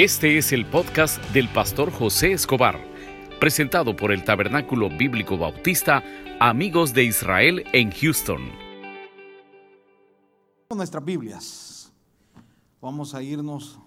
Este 0.00 0.38
es 0.38 0.52
el 0.52 0.64
podcast 0.64 1.20
del 1.32 1.48
pastor 1.48 1.90
José 1.90 2.30
Escobar, 2.30 2.78
presentado 3.40 3.96
por 3.96 4.12
el 4.12 4.22
Tabernáculo 4.22 4.88
Bíblico 4.88 5.36
Bautista 5.36 6.04
Amigos 6.38 6.94
de 6.94 7.02
Israel 7.02 7.64
en 7.72 7.90
Houston. 7.90 8.48
Nuestras 10.72 11.04
Biblias. 11.04 11.92
Vamos 12.80 13.12
a 13.12 13.24
irnos 13.24 13.80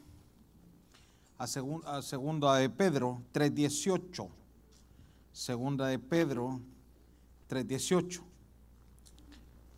a, 1.37 1.45
a 1.45 2.01
segunda 2.01 2.57
de 2.57 2.69
Pedro 2.69 3.21
3.18. 3.33 4.27
Segunda 5.31 5.87
de 5.87 5.97
Pedro 5.97 6.59
3.18. 7.49 8.21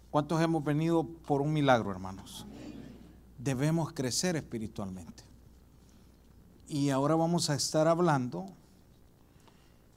¿Cuántos 0.09 0.41
hemos 0.41 0.63
venido 0.63 1.07
por 1.27 1.43
un 1.43 1.53
milagro, 1.53 1.91
hermanos? 1.91 2.47
Debemos 3.37 3.93
crecer 3.93 4.35
espiritualmente. 4.35 5.22
Y 6.73 6.89
ahora 6.89 7.13
vamos 7.13 7.51
a 7.51 7.53
estar 7.53 7.87
hablando 7.87 8.47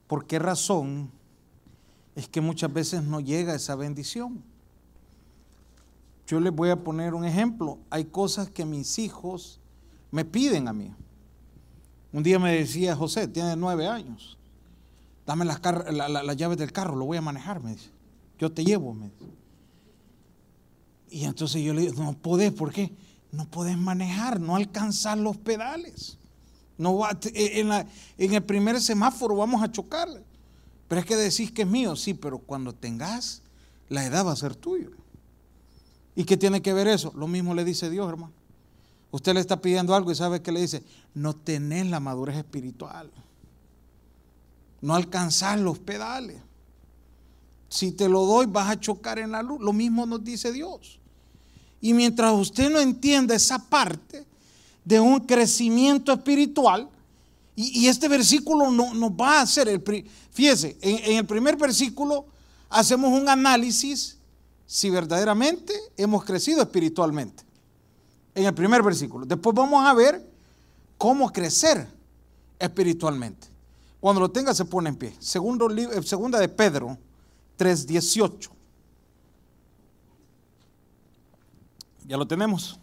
por 0.07 0.27
qué 0.27 0.39
razón 0.39 1.11
es 2.15 2.29
que 2.29 2.43
muchas 2.43 2.71
veces 2.71 3.03
no 3.03 3.19
llega 3.21 3.55
esa 3.55 3.77
bendición. 3.77 4.45
Yo 6.27 6.39
les 6.39 6.55
voy 6.55 6.69
a 6.69 6.77
poner 6.77 7.15
un 7.15 7.25
ejemplo. 7.25 7.79
Hay 7.89 8.05
cosas 8.05 8.51
que 8.51 8.67
mis 8.67 8.99
hijos 8.99 9.59
me 10.11 10.27
piden 10.27 10.69
a 10.69 10.75
mí. 10.75 10.93
Un 12.13 12.23
día 12.23 12.39
me 12.39 12.53
decía 12.53 12.95
José, 12.95 13.27
tiene 13.27 13.57
nueve 13.57 13.89
años, 13.89 14.37
dame 15.25 15.47
las, 15.47 15.63
llaves 16.37 16.59
del 16.59 16.73
carro, 16.73 16.95
lo 16.95 17.07
voy 17.07 17.17
a 17.17 17.23
manejar, 17.23 17.63
me 17.63 17.71
dice. 17.71 17.89
Yo 18.39 18.53
te 18.53 18.67
llevo, 18.67 18.93
me 18.93 19.09
dice. 19.09 19.33
Y 21.09 21.25
entonces 21.25 21.63
yo 21.63 21.73
le 21.73 21.81
digo, 21.81 22.03
no 22.03 22.13
podés, 22.13 22.53
¿por 22.53 22.71
qué? 22.71 22.95
No 23.33 23.47
podés 23.49 23.79
manejar, 23.79 24.41
no 24.41 24.57
alcanzar 24.57 25.17
los 25.17 25.39
pedales. 25.39 26.19
No 26.79 26.99
va, 26.99 27.19
eh, 27.35 27.61
en, 27.61 27.71
en 27.73 28.35
el 28.35 28.43
primer 28.43 28.81
semáforo 28.81 29.37
vamos 29.37 29.63
a 29.63 29.71
chocar. 29.71 30.09
Pero 30.89 31.01
es 31.01 31.07
que 31.07 31.17
decís 31.17 31.51
que 31.51 31.63
es 31.63 31.69
mío, 31.69 31.97
sí, 31.97 32.15
pero 32.15 32.39
cuando 32.39 32.73
tengas, 32.73 33.43
la 33.89 34.05
edad 34.05 34.27
va 34.27 34.33
a 34.33 34.37
ser 34.37 34.55
tuyo. 34.55 34.91
¿Y 36.15 36.25
qué 36.25 36.37
tiene 36.37 36.63
que 36.63 36.73
ver 36.73 36.89
eso? 36.89 37.13
Lo 37.17 37.29
mismo 37.29 37.55
le 37.55 37.65
dice 37.65 37.91
Dios, 37.91 38.09
hermano. 38.09 38.33
Usted 39.11 39.35
le 39.35 39.41
está 39.41 39.61
pidiendo 39.61 39.95
algo 39.95 40.11
y 40.11 40.15
sabe 40.15 40.43
que 40.43 40.53
le 40.53 40.61
dice, 40.61 40.83
no 41.15 41.35
tenés 41.35 41.87
la 41.87 42.01
madurez 42.01 42.37
espiritual. 42.37 43.11
No 44.81 44.95
alcanzás 44.95 45.61
los 45.61 45.79
pedales. 45.79 46.41
Si 47.69 47.93
te 47.93 48.09
lo 48.09 48.25
doy, 48.25 48.47
vas 48.47 48.71
a 48.71 48.81
chocar 48.81 49.19
en 49.19 49.33
la 49.33 49.43
luz. 49.43 49.61
Lo 49.61 49.73
mismo 49.73 50.07
nos 50.07 50.23
dice 50.23 50.53
Dios. 50.53 51.01
Y 51.81 51.95
mientras 51.95 52.33
usted 52.33 52.71
no 52.71 52.81
entienda 52.81 53.35
esa 53.35 53.59
parte, 53.59 54.27
de 54.87 55.01
un 55.01 55.21
crecimiento 55.21 56.13
espiritual. 56.13 56.89
Y, 57.57 57.89
este 57.89 58.09
versículo 58.09 58.71
no, 58.71 58.95
nos 58.95 59.11
va 59.11 59.39
a 59.39 59.43
hacer, 59.43 59.69
el, 59.69 59.83
fíjese, 60.31 60.77
en, 60.81 61.17
el 61.17 61.27
primer 61.27 61.57
versículo 61.57 62.27
hacemos 62.69 63.19
un 63.19 63.29
análisis 63.29 64.19
si 64.67 64.91
verdaderamente 64.91 65.75
hemos 65.97 66.25
crecido 66.25 66.63
espiritualmente. 66.63 67.43
En 68.35 68.45
el 68.45 68.55
primer 68.55 68.83
versículo. 68.83 69.25
Después 69.25 69.57
vamos 69.57 69.85
a 69.85 69.95
ver 69.95 70.23
cómo 70.99 71.33
crecer 71.33 71.89
espiritualmente. 72.59 73.49
Cuando 73.99 74.21
lo 74.21 74.31
tenga 74.31 74.55
se 74.55 74.67
pone 74.67 74.91
en 74.91 74.97
pie. 74.97 75.17
Segundo, 75.19 75.71
eh, 75.71 76.03
segunda 76.03 76.39
de 76.39 76.49
Pedro 76.49 76.99
3.18. 77.59 78.51
Ya 82.07 82.19
lo 82.19 82.27
tenemos. 82.27 82.79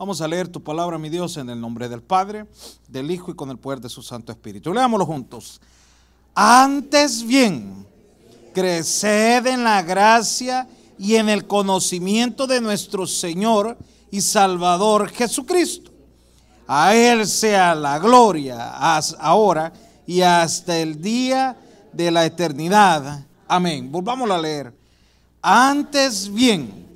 Vamos 0.00 0.22
a 0.22 0.26
leer 0.26 0.48
tu 0.48 0.62
palabra, 0.62 0.96
mi 0.96 1.10
Dios, 1.10 1.36
en 1.36 1.50
el 1.50 1.60
nombre 1.60 1.86
del 1.86 2.00
Padre, 2.00 2.46
del 2.88 3.10
Hijo 3.10 3.32
y 3.32 3.34
con 3.34 3.50
el 3.50 3.58
poder 3.58 3.82
de 3.82 3.90
su 3.90 4.00
Santo 4.00 4.32
Espíritu. 4.32 4.72
Leámoslo 4.72 5.04
juntos. 5.04 5.60
Antes 6.34 7.22
bien, 7.22 7.86
creced 8.54 9.46
en 9.46 9.62
la 9.62 9.82
gracia 9.82 10.66
y 10.98 11.16
en 11.16 11.28
el 11.28 11.46
conocimiento 11.46 12.46
de 12.46 12.62
nuestro 12.62 13.06
Señor 13.06 13.76
y 14.10 14.22
Salvador 14.22 15.10
Jesucristo. 15.10 15.90
A 16.66 16.94
Él 16.94 17.26
sea 17.26 17.74
la 17.74 17.98
gloria 17.98 18.70
ahora 19.18 19.70
y 20.06 20.22
hasta 20.22 20.78
el 20.78 21.02
día 21.02 21.58
de 21.92 22.10
la 22.10 22.24
eternidad. 22.24 23.26
Amén. 23.46 23.92
Volvámoslo 23.92 24.32
a 24.32 24.38
leer. 24.38 24.72
Antes 25.42 26.32
bien, 26.32 26.86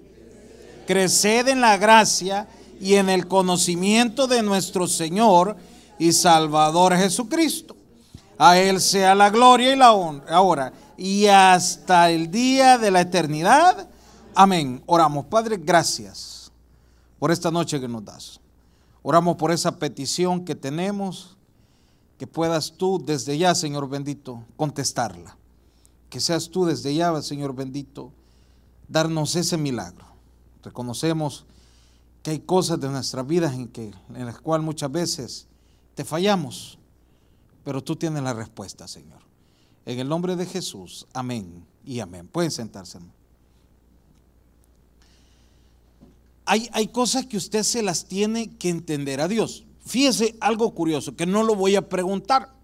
creced 0.87 1.49
en 1.49 1.61
la 1.61 1.77
gracia 1.77 2.49
y 2.85 2.97
en 2.97 3.09
el 3.09 3.27
conocimiento 3.27 4.27
de 4.27 4.43
nuestro 4.43 4.87
Señor 4.87 5.57
y 5.99 6.13
Salvador 6.13 6.95
Jesucristo. 6.95 7.75
A 8.37 8.59
Él 8.59 8.79
sea 8.79 9.15
la 9.15 9.31
gloria 9.31 9.73
y 9.73 9.77
la 9.77 9.95
honra 9.95 10.37
ahora 10.37 10.73
y 10.99 11.25
hasta 11.25 12.11
el 12.11 12.31
día 12.31 12.77
de 12.77 12.91
la 12.91 13.01
eternidad. 13.01 13.89
Amén. 14.35 14.83
Oramos, 14.85 15.25
Padre, 15.25 15.57
gracias 15.57 16.53
por 17.19 17.31
esta 17.31 17.51
noche 17.51 17.81
que 17.81 17.89
nos 17.89 18.05
das. 18.05 18.39
Oramos 19.03 19.39
por 19.39 19.51
esa 19.51 19.79
petición 19.79 20.45
que 20.45 20.55
tenemos, 20.55 21.39
que 22.19 22.27
puedas 22.27 22.75
tú 22.77 23.03
desde 23.03 23.39
ya, 23.39 23.55
Señor 23.55 23.89
bendito, 23.89 24.45
contestarla. 24.59 25.39
Que 26.11 26.21
seas 26.21 26.51
tú 26.51 26.67
desde 26.67 26.95
ya, 26.95 27.23
Señor 27.23 27.55
bendito, 27.55 28.13
darnos 28.89 29.37
ese 29.37 29.57
milagro. 29.57 30.05
Reconocemos 30.63 31.47
que 32.25 32.31
hay 32.31 32.41
cosas 32.41 32.81
de 32.81 32.89
nuestras 32.89 33.27
vidas 33.27 33.53
en, 33.53 33.69
que, 33.69 33.93
en 34.15 34.25
las 34.25 34.41
cuales 34.41 34.65
muchas 34.65 34.91
veces 34.91 35.47
te 35.95 36.07
fallamos, 36.07 36.79
pero 37.63 37.85
tú 37.85 37.97
tienes 37.97 38.23
la 38.23 38.33
respuesta, 38.33 38.89
Señor. 38.89 39.21
En 39.85 39.99
el 39.99 40.09
nombre 40.09 40.35
de 40.35 40.47
Jesús, 40.47 41.07
amén 41.13 41.67
y 41.85 42.01
amén. 42.01 42.27
Pueden 42.27 42.51
sentarse. 42.51 42.99
Hay, 46.47 46.71
hay 46.73 46.89
cosas 46.89 47.27
que 47.27 47.37
usted 47.37 47.63
se 47.63 47.83
las 47.83 48.07
tiene 48.07 48.57
que 48.57 48.71
entender 48.71 49.21
a 49.21 49.29
Dios. 49.29 49.67
Fíjese 49.85 50.35
algo 50.41 50.75
curioso, 50.75 51.15
que 51.15 51.27
no 51.27 51.43
lo 51.43 51.55
voy 51.55 51.77
a 51.77 51.91
preguntar, 51.91 52.55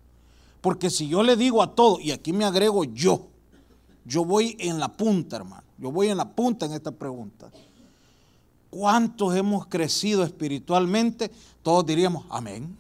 porque 0.63 0.89
si 0.89 1.07
yo 1.07 1.23
le 1.23 1.37
digo 1.37 1.63
a 1.63 1.75
todo, 1.75 2.01
y 2.01 2.13
aquí 2.13 2.33
me 2.33 2.47
agrego 2.47 2.85
yo, 2.85 3.29
yo 4.07 4.25
voy 4.25 4.57
en 4.59 4.79
la 4.79 4.89
punta, 4.97 5.37
hermano, 5.37 5.65
yo 5.77 5.93
voy 5.93 6.09
en 6.09 6.17
la 6.17 6.31
punta 6.31 6.65
en 6.65 6.73
esta 6.73 6.93
pregunta. 6.93 7.51
¿Cuántos 8.71 9.35
hemos 9.35 9.67
crecido 9.67 10.23
espiritualmente? 10.23 11.31
Todos 11.63 11.85
diríamos, 11.85 12.25
amén. 12.31 12.77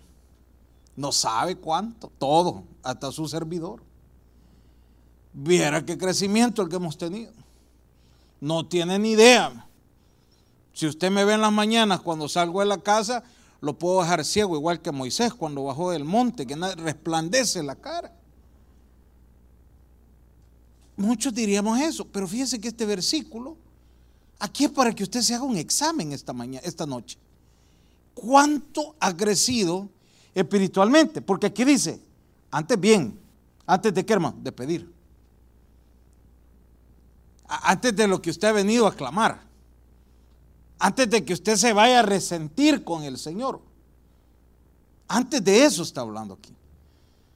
No 0.96 1.10
sabe 1.10 1.56
cuánto, 1.56 2.10
todo, 2.18 2.62
hasta 2.82 3.10
su 3.10 3.26
servidor. 3.26 3.82
Viera 5.32 5.84
qué 5.84 5.98
crecimiento 5.98 6.62
el 6.62 6.68
que 6.68 6.76
hemos 6.76 6.96
tenido. 6.96 7.32
No 8.40 8.66
tiene 8.66 8.98
ni 8.98 9.12
idea. 9.12 9.66
Si 10.72 10.86
usted 10.86 11.10
me 11.10 11.24
ve 11.24 11.34
en 11.34 11.40
las 11.40 11.52
mañanas 11.52 12.00
cuando 12.00 12.28
salgo 12.28 12.60
de 12.60 12.66
la 12.66 12.78
casa, 12.78 13.24
lo 13.60 13.78
puedo 13.78 14.00
dejar 14.00 14.24
ciego, 14.24 14.56
igual 14.56 14.80
que 14.80 14.92
Moisés 14.92 15.34
cuando 15.34 15.64
bajó 15.64 15.90
del 15.90 16.04
monte, 16.04 16.46
que 16.46 16.56
resplandece 16.56 17.62
la 17.62 17.74
cara. 17.74 18.12
Muchos 20.96 21.34
diríamos 21.34 21.80
eso, 21.80 22.06
pero 22.06 22.28
fíjese 22.28 22.60
que 22.60 22.68
este 22.68 22.86
versículo 22.86 23.56
Aquí 24.40 24.64
es 24.64 24.70
para 24.70 24.94
que 24.94 25.02
usted 25.02 25.20
se 25.20 25.34
haga 25.34 25.44
un 25.44 25.58
examen 25.58 26.12
esta 26.12 26.32
mañana, 26.32 26.66
esta 26.66 26.86
noche. 26.86 27.18
¿Cuánto 28.14 28.96
ha 28.98 29.14
crecido 29.14 29.88
espiritualmente? 30.34 31.20
Porque 31.20 31.46
aquí 31.46 31.62
dice, 31.62 32.00
antes 32.50 32.80
bien, 32.80 33.20
antes 33.66 33.92
de 33.92 34.04
qué 34.04 34.14
hermano, 34.14 34.38
de 34.40 34.50
pedir. 34.50 34.92
Antes 37.46 37.94
de 37.94 38.08
lo 38.08 38.22
que 38.22 38.30
usted 38.30 38.48
ha 38.48 38.52
venido 38.52 38.86
a 38.86 38.94
clamar. 38.94 39.42
Antes 40.78 41.10
de 41.10 41.22
que 41.22 41.34
usted 41.34 41.56
se 41.56 41.74
vaya 41.74 42.00
a 42.00 42.02
resentir 42.02 42.82
con 42.82 43.02
el 43.02 43.18
Señor. 43.18 43.60
Antes 45.06 45.44
de 45.44 45.64
eso 45.64 45.82
está 45.82 46.00
hablando 46.00 46.34
aquí. 46.34 46.54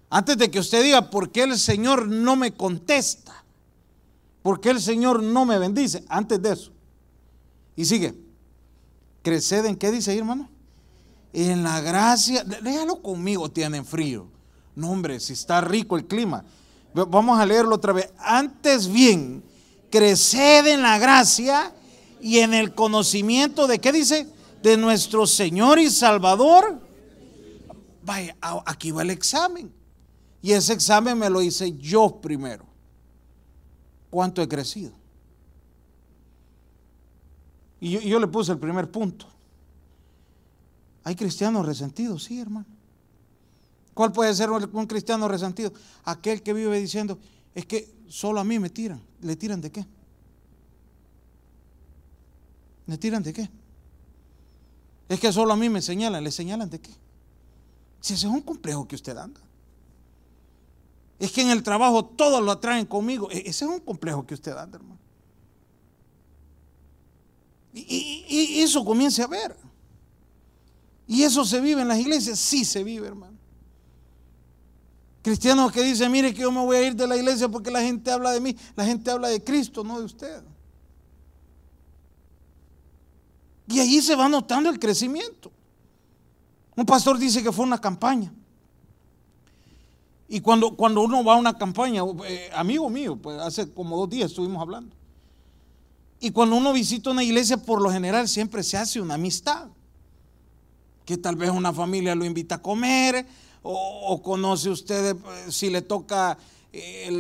Antes 0.09 0.39
de 0.39 0.51
que 0.51 0.59
usted 0.59 0.83
diga, 0.83 1.11
¿por 1.11 1.31
qué 1.31 1.43
el 1.43 1.59
Señor 1.59 2.09
no 2.09 2.35
me 2.37 2.55
contesta? 2.55 3.45
¿Por 4.43 4.61
qué 4.61 4.71
el 4.71 4.81
Señor 4.81 5.23
no 5.23 5.45
me 5.45 5.59
bendice? 5.59 6.05
Antes 6.09 6.41
de 6.41 6.53
eso. 6.53 6.74
Y 7.77 7.85
sigue. 7.85 8.15
Creced 9.23 9.65
en 9.65 9.77
qué 9.77 9.91
dice 9.91 10.11
ahí, 10.11 10.19
hermano? 10.19 10.49
En 11.33 11.63
la 11.63 11.81
gracia. 11.81 12.45
Léalo 12.63 13.03
conmigo, 13.03 13.51
tienen 13.51 13.85
frío. 13.85 14.29
No, 14.75 14.91
hombre, 14.91 15.21
si 15.21 15.33
está 15.33 15.61
rico 15.61 15.97
el 15.97 16.07
clima. 16.07 16.45
Vamos 16.93 17.39
a 17.39 17.47
leerlo 17.47 17.75
otra 17.75 17.93
vez. 17.93 18.13
Antes 18.19 18.87
bien, 18.87 19.43
creced 19.91 20.67
en 20.67 20.83
la 20.83 20.99
gracia 20.99 21.73
y 22.21 22.39
en 22.39 22.55
el 22.55 22.75
conocimiento 22.75 23.67
de 23.67 23.81
qué 23.81 23.93
dice? 23.93 24.29
De 24.63 24.77
nuestro 24.77 25.27
Señor 25.27 25.79
y 25.79 25.91
Salvador. 25.91 26.81
Vaya, 28.05 28.37
aquí 28.67 28.91
va 28.91 29.03
el 29.03 29.11
examen. 29.11 29.73
Y 30.41 30.53
ese 30.53 30.73
examen 30.73 31.19
me 31.19 31.31
lo 31.31 31.43
hice 31.43 31.73
yo 31.79 32.21
primero. 32.21 32.67
¿Cuánto 34.11 34.43
he 34.43 34.49
crecido? 34.49 34.93
Y 37.85 38.09
yo, 38.09 38.19
le 38.19 38.27
puse 38.27 38.51
el 38.51 38.59
primer 38.59 38.91
punto. 38.91 39.27
¿Hay 41.03 41.15
cristianos 41.15 41.67
resentidos? 41.67 42.25
Sí, 42.25 42.41
hermano. 42.41 42.65
¿Cuál 43.93 44.11
puede 44.11 44.35
ser 44.35 44.51
un 44.51 44.87
cristiano 44.87 45.29
resentido? 45.29 45.71
Aquel 46.05 46.43
que 46.43 46.55
vive 46.55 46.81
diciendo, 46.81 47.19
es 47.55 47.67
que 47.67 47.95
solo 48.09 48.41
a 48.41 48.45
mí 48.45 48.59
me 48.59 48.71
tiran. 48.71 49.03
¿Le 49.21 49.37
tiran 49.37 49.61
de 49.61 49.71
qué? 49.71 49.87
¿Me 52.87 52.97
tiran 52.97 53.23
de 53.23 53.35
qué? 53.35 53.51
Es 55.07 55.21
que 55.21 55.31
solo 55.31 55.53
a 55.53 55.57
mí 55.57 55.69
me 55.69 55.83
señalan. 55.83 56.25
¿Le 56.25 56.31
señalan 56.31 56.71
de 56.71 56.81
qué? 56.81 56.91
Si 58.01 58.15
ese 58.15 58.27
es 58.27 58.33
un 58.33 58.41
complejo 58.41 58.89
que 58.89 58.95
usted 58.95 59.15
anda. 59.19 59.43
Es 61.19 61.31
que 61.33 61.43
en 61.43 61.51
el 61.51 61.63
trabajo 61.63 62.03
todos 62.03 62.43
lo 62.43 62.51
atraen 62.51 62.87
conmigo. 62.87 63.31
E-, 63.31 63.41
ese 63.41 63.67
es 63.67 63.71
un 63.71 63.81
complejo 63.81 64.27
que 64.27 64.33
usted 64.33 64.57
anda, 64.57 64.79
hermano. 64.79 65.04
Y, 67.75 68.61
eso 68.61 68.85
comience 68.85 69.23
a 69.23 69.27
ver. 69.27 69.57
Y 71.07 71.23
eso 71.23 71.45
se 71.45 71.61
vive 71.61 71.83
en 71.83 71.89
las 71.89 71.99
iglesias. 71.99 72.39
Sí 72.39 72.65
se 72.65 72.85
vive, 72.85 73.09
hermano. 73.09 73.37
Cristianos 75.23 75.73
que 75.73 75.83
dicen, 75.83 76.13
mire 76.13 76.33
que 76.33 76.43
yo 76.43 76.53
me 76.53 76.61
voy 76.61 76.77
a 76.77 76.87
ir 76.87 76.95
de 76.95 77.07
la 77.07 77.17
iglesia 77.17 77.49
porque 77.49 77.71
la 77.71 77.81
gente 77.81 78.11
habla 78.11 78.31
de 78.31 78.41
mí. 78.41 78.57
La 78.77 78.85
gente 78.85 79.11
habla 79.11 79.29
de 79.29 79.43
Cristo, 79.43 79.83
no 79.83 79.99
de 79.99 80.05
usted. 80.05 80.43
Y 83.67 83.81
ahí 83.81 84.01
se 84.01 84.15
va 84.15 84.29
notando 84.29 84.71
el 84.71 84.79
crecimiento. 84.79 85.51
Un 86.77 86.87
pastor 86.87 87.19
dice 87.19 87.43
que 87.43 87.51
fue 87.51 87.65
una 87.65 87.81
campaña. 87.81 88.33
Y 90.29 90.41
cuando, 90.41 90.77
cuando 90.77 91.03
uno 91.03 91.25
va 91.25 91.35
a 91.35 91.37
una 91.37 91.57
campaña, 91.57 92.03
eh, 92.27 92.51
amigo 92.55 92.89
mío, 92.89 93.17
pues 93.17 93.39
hace 93.41 93.73
como 93.73 93.97
dos 93.97 94.11
días 94.11 94.31
estuvimos 94.31 94.61
hablando. 94.61 94.95
Y 96.25 96.31
cuando 96.31 96.57
uno 96.57 96.73
visita 96.73 97.11
una 97.11 97.23
iglesia, 97.23 97.59
por 97.59 97.83
lo 97.83 97.91
general 97.91 98.27
siempre 98.31 98.63
se 98.63 98.79
hace 98.79 98.99
una 98.99 99.13
amistad. 99.13 99.69
Que 101.05 101.19
tal 101.19 101.37
vez 101.37 101.51
una 101.51 101.71
familia 101.71 102.15
lo 102.15 102.25
invita 102.25 102.55
a 102.55 102.63
comer, 102.63 103.27
o, 103.63 104.23
conoce 104.23 104.71
usted 104.71 105.15
eh, 105.15 105.19
si 105.51 105.69
le 105.69 105.83
toca 105.83 106.39
eh, 106.73 107.11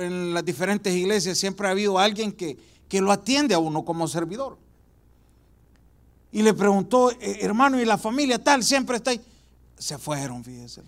en 0.00 0.34
las 0.34 0.44
diferentes 0.44 0.92
iglesias, 0.92 1.38
siempre 1.38 1.68
ha 1.68 1.70
habido 1.70 1.96
alguien 1.96 2.32
que, 2.32 2.58
que 2.88 3.00
lo 3.00 3.12
atiende 3.12 3.54
a 3.54 3.60
uno 3.60 3.84
como 3.84 4.08
servidor. 4.08 4.58
Y 6.32 6.42
le 6.42 6.54
preguntó, 6.54 7.12
eh, 7.12 7.38
hermano, 7.42 7.80
¿y 7.80 7.84
la 7.84 7.98
familia 7.98 8.42
tal 8.42 8.64
siempre 8.64 8.96
está 8.96 9.12
ahí? 9.12 9.20
Se 9.78 9.96
fueron, 9.96 10.42
fíjese. 10.42 10.82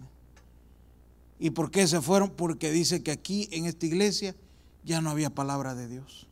¿Y 1.38 1.50
por 1.50 1.70
qué 1.70 1.86
se 1.86 2.00
fueron? 2.00 2.30
Porque 2.30 2.72
dice 2.72 3.04
que 3.04 3.12
aquí 3.12 3.48
en 3.52 3.66
esta 3.66 3.86
iglesia 3.86 4.34
ya 4.82 5.00
no 5.00 5.10
había 5.10 5.30
palabra 5.30 5.76
de 5.76 5.86
Dios. 5.86 6.26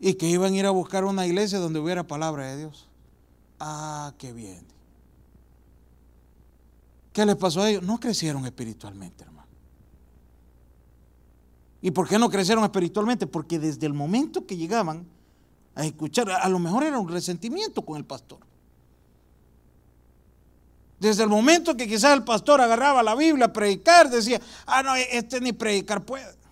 Y 0.00 0.14
que 0.14 0.26
iban 0.28 0.52
a 0.52 0.56
ir 0.56 0.66
a 0.66 0.70
buscar 0.70 1.04
una 1.04 1.26
iglesia 1.26 1.58
donde 1.58 1.78
hubiera 1.78 2.06
palabra 2.06 2.46
de 2.48 2.58
Dios. 2.58 2.88
Ah, 3.60 4.12
qué 4.18 4.32
bien. 4.32 4.66
¿Qué 7.12 7.24
les 7.24 7.36
pasó 7.36 7.62
a 7.62 7.70
ellos? 7.70 7.82
No 7.82 7.98
crecieron 8.00 8.44
espiritualmente, 8.44 9.22
hermano. 9.22 9.48
¿Y 11.80 11.90
por 11.92 12.08
qué 12.08 12.18
no 12.18 12.28
crecieron 12.28 12.64
espiritualmente? 12.64 13.26
Porque 13.26 13.58
desde 13.58 13.86
el 13.86 13.92
momento 13.92 14.46
que 14.46 14.56
llegaban 14.56 15.06
a 15.74 15.84
escuchar, 15.84 16.30
a 16.30 16.48
lo 16.48 16.58
mejor 16.58 16.82
era 16.82 16.98
un 16.98 17.08
resentimiento 17.08 17.82
con 17.82 17.96
el 17.96 18.04
pastor. 18.04 18.40
Desde 20.98 21.22
el 21.22 21.28
momento 21.28 21.76
que 21.76 21.86
quizás 21.86 22.14
el 22.14 22.24
pastor 22.24 22.60
agarraba 22.60 23.02
la 23.02 23.14
Biblia 23.14 23.46
a 23.46 23.52
predicar, 23.52 24.08
decía, 24.08 24.40
ah, 24.66 24.82
no, 24.82 24.94
este 24.96 25.40
ni 25.40 25.52
predicar 25.52 26.04
puede. 26.04 26.43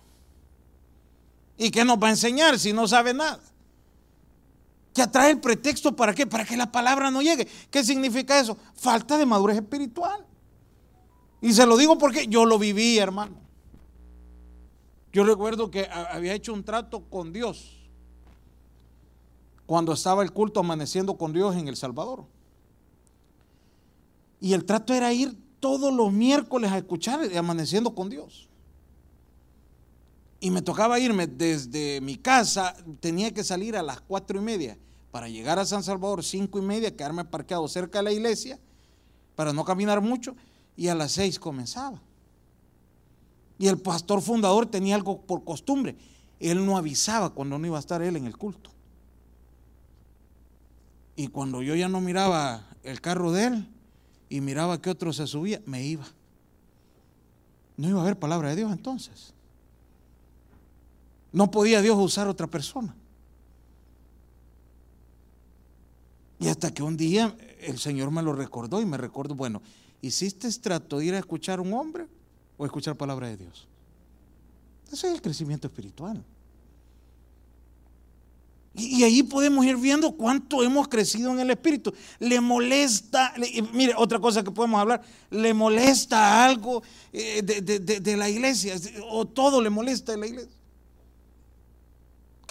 ¿Y 1.57 1.71
qué 1.71 1.85
nos 1.85 1.97
va 1.97 2.07
a 2.07 2.11
enseñar 2.11 2.57
si 2.59 2.73
no 2.73 2.87
sabe 2.87 3.13
nada? 3.13 3.39
Que 4.93 5.01
atrae 5.01 5.31
el 5.31 5.39
pretexto 5.39 5.95
para 5.95 6.13
qué? 6.13 6.27
Para 6.27 6.45
que 6.45 6.57
la 6.57 6.71
palabra 6.71 7.09
no 7.11 7.21
llegue. 7.21 7.47
¿Qué 7.69 7.83
significa 7.83 8.39
eso? 8.39 8.57
Falta 8.75 9.17
de 9.17 9.25
madurez 9.25 9.57
espiritual. 9.57 10.25
Y 11.41 11.53
se 11.53 11.65
lo 11.65 11.77
digo 11.77 11.97
porque 11.97 12.27
yo 12.27 12.45
lo 12.45 12.57
viví, 12.57 12.97
hermano. 12.97 13.37
Yo 15.11 15.23
recuerdo 15.23 15.69
que 15.69 15.87
había 15.91 16.33
hecho 16.33 16.53
un 16.53 16.63
trato 16.63 17.01
con 17.09 17.33
Dios 17.33 17.83
cuando 19.65 19.93
estaba 19.93 20.23
el 20.23 20.31
culto 20.31 20.59
amaneciendo 20.59 21.17
con 21.17 21.33
Dios 21.33 21.55
en 21.55 21.67
El 21.67 21.75
Salvador. 21.75 22.25
Y 24.39 24.53
el 24.53 24.65
trato 24.65 24.93
era 24.93 25.13
ir 25.13 25.37
todos 25.59 25.93
los 25.93 26.11
miércoles 26.11 26.71
a 26.71 26.77
escuchar 26.77 27.21
amaneciendo 27.37 27.95
con 27.95 28.09
Dios. 28.09 28.49
Y 30.43 30.51
me 30.51 30.61
tocaba 30.61 30.99
irme 30.99 31.25
desde 31.25 32.01
mi 32.01 32.17
casa, 32.17 32.75
tenía 32.99 33.33
que 33.33 33.45
salir 33.45 33.77
a 33.77 33.81
las 33.81 34.01
cuatro 34.01 34.37
y 34.37 34.43
media 34.43 34.77
para 35.09 35.29
llegar 35.29 35.57
a 35.57 35.65
San 35.65 35.83
Salvador, 35.83 36.21
cinco 36.21 36.59
y 36.59 36.61
media, 36.61 36.93
quedarme 36.93 37.23
parqueado 37.23 37.65
cerca 37.69 37.99
de 37.99 38.03
la 38.03 38.11
iglesia 38.11 38.59
para 39.37 39.53
no 39.53 39.63
caminar 39.63 40.01
mucho 40.01 40.35
y 40.75 40.89
a 40.89 40.95
las 40.95 41.13
seis 41.13 41.39
comenzaba. 41.39 42.01
Y 43.57 43.67
el 43.67 43.77
pastor 43.77 44.21
fundador 44.21 44.65
tenía 44.65 44.95
algo 44.95 45.21
por 45.21 45.45
costumbre. 45.45 45.95
Él 46.41 46.65
no 46.65 46.75
avisaba 46.75 47.29
cuando 47.29 47.57
no 47.57 47.65
iba 47.65 47.77
a 47.77 47.79
estar 47.79 48.01
él 48.01 48.17
en 48.17 48.27
el 48.27 48.35
culto. 48.35 48.69
Y 51.15 51.27
cuando 51.27 51.61
yo 51.61 51.73
ya 51.73 51.87
no 51.87 52.01
miraba 52.01 52.67
el 52.83 52.99
carro 52.99 53.31
de 53.31 53.45
él 53.45 53.69
y 54.27 54.41
miraba 54.41 54.81
que 54.81 54.89
otro 54.89 55.13
se 55.13 55.25
subía, 55.25 55.61
me 55.65 55.85
iba. 55.85 56.05
No 57.77 57.87
iba 57.87 57.99
a 57.99 58.01
haber 58.01 58.19
palabra 58.19 58.49
de 58.49 58.57
Dios 58.57 58.73
entonces. 58.73 59.33
No 61.33 61.51
podía 61.51 61.81
Dios 61.81 61.97
usar 61.97 62.29
otra 62.29 62.47
persona. 62.47 62.95
Y 66.39 66.47
hasta 66.47 66.73
que 66.73 66.83
un 66.83 66.95
día 66.95 67.35
el 67.59 67.77
Señor 67.79 68.11
me 68.11 68.21
lo 68.21 68.33
recordó 68.33 68.81
y 68.81 68.85
me 68.85 68.97
recordó, 68.97 69.35
bueno, 69.35 69.61
¿Hiciste 70.03 70.51
trato 70.59 70.97
de 70.97 71.05
ir 71.05 71.13
a 71.15 71.19
escuchar 71.19 71.59
a 71.59 71.61
un 71.61 71.71
hombre 71.71 72.05
o 72.57 72.65
escuchar 72.65 72.93
palabra 72.97 73.29
de 73.29 73.37
Dios? 73.37 73.69
Ese 74.91 75.07
es 75.07 75.13
el 75.13 75.21
crecimiento 75.21 75.65
espiritual. 75.67 76.21
Y, 78.75 79.01
ahí 79.03 79.23
podemos 79.23 79.65
ir 79.65 79.77
viendo 79.77 80.11
cuánto 80.11 80.61
hemos 80.61 80.89
crecido 80.89 81.31
en 81.31 81.39
el 81.39 81.51
espíritu. 81.51 81.93
Le 82.19 82.41
molesta, 82.41 83.33
mire, 83.71 83.93
otra 83.95 84.19
cosa 84.19 84.43
que 84.43 84.51
podemos 84.51 84.81
hablar, 84.81 85.01
le 85.29 85.53
molesta 85.53 86.43
algo 86.43 86.83
eh, 87.13 87.41
de, 87.41 88.17
la 88.17 88.29
iglesia, 88.29 88.75
o 89.09 89.25
todo 89.25 89.61
le 89.61 89.69
molesta 89.69 90.11
de 90.11 90.17
la 90.17 90.27
iglesia. 90.27 90.51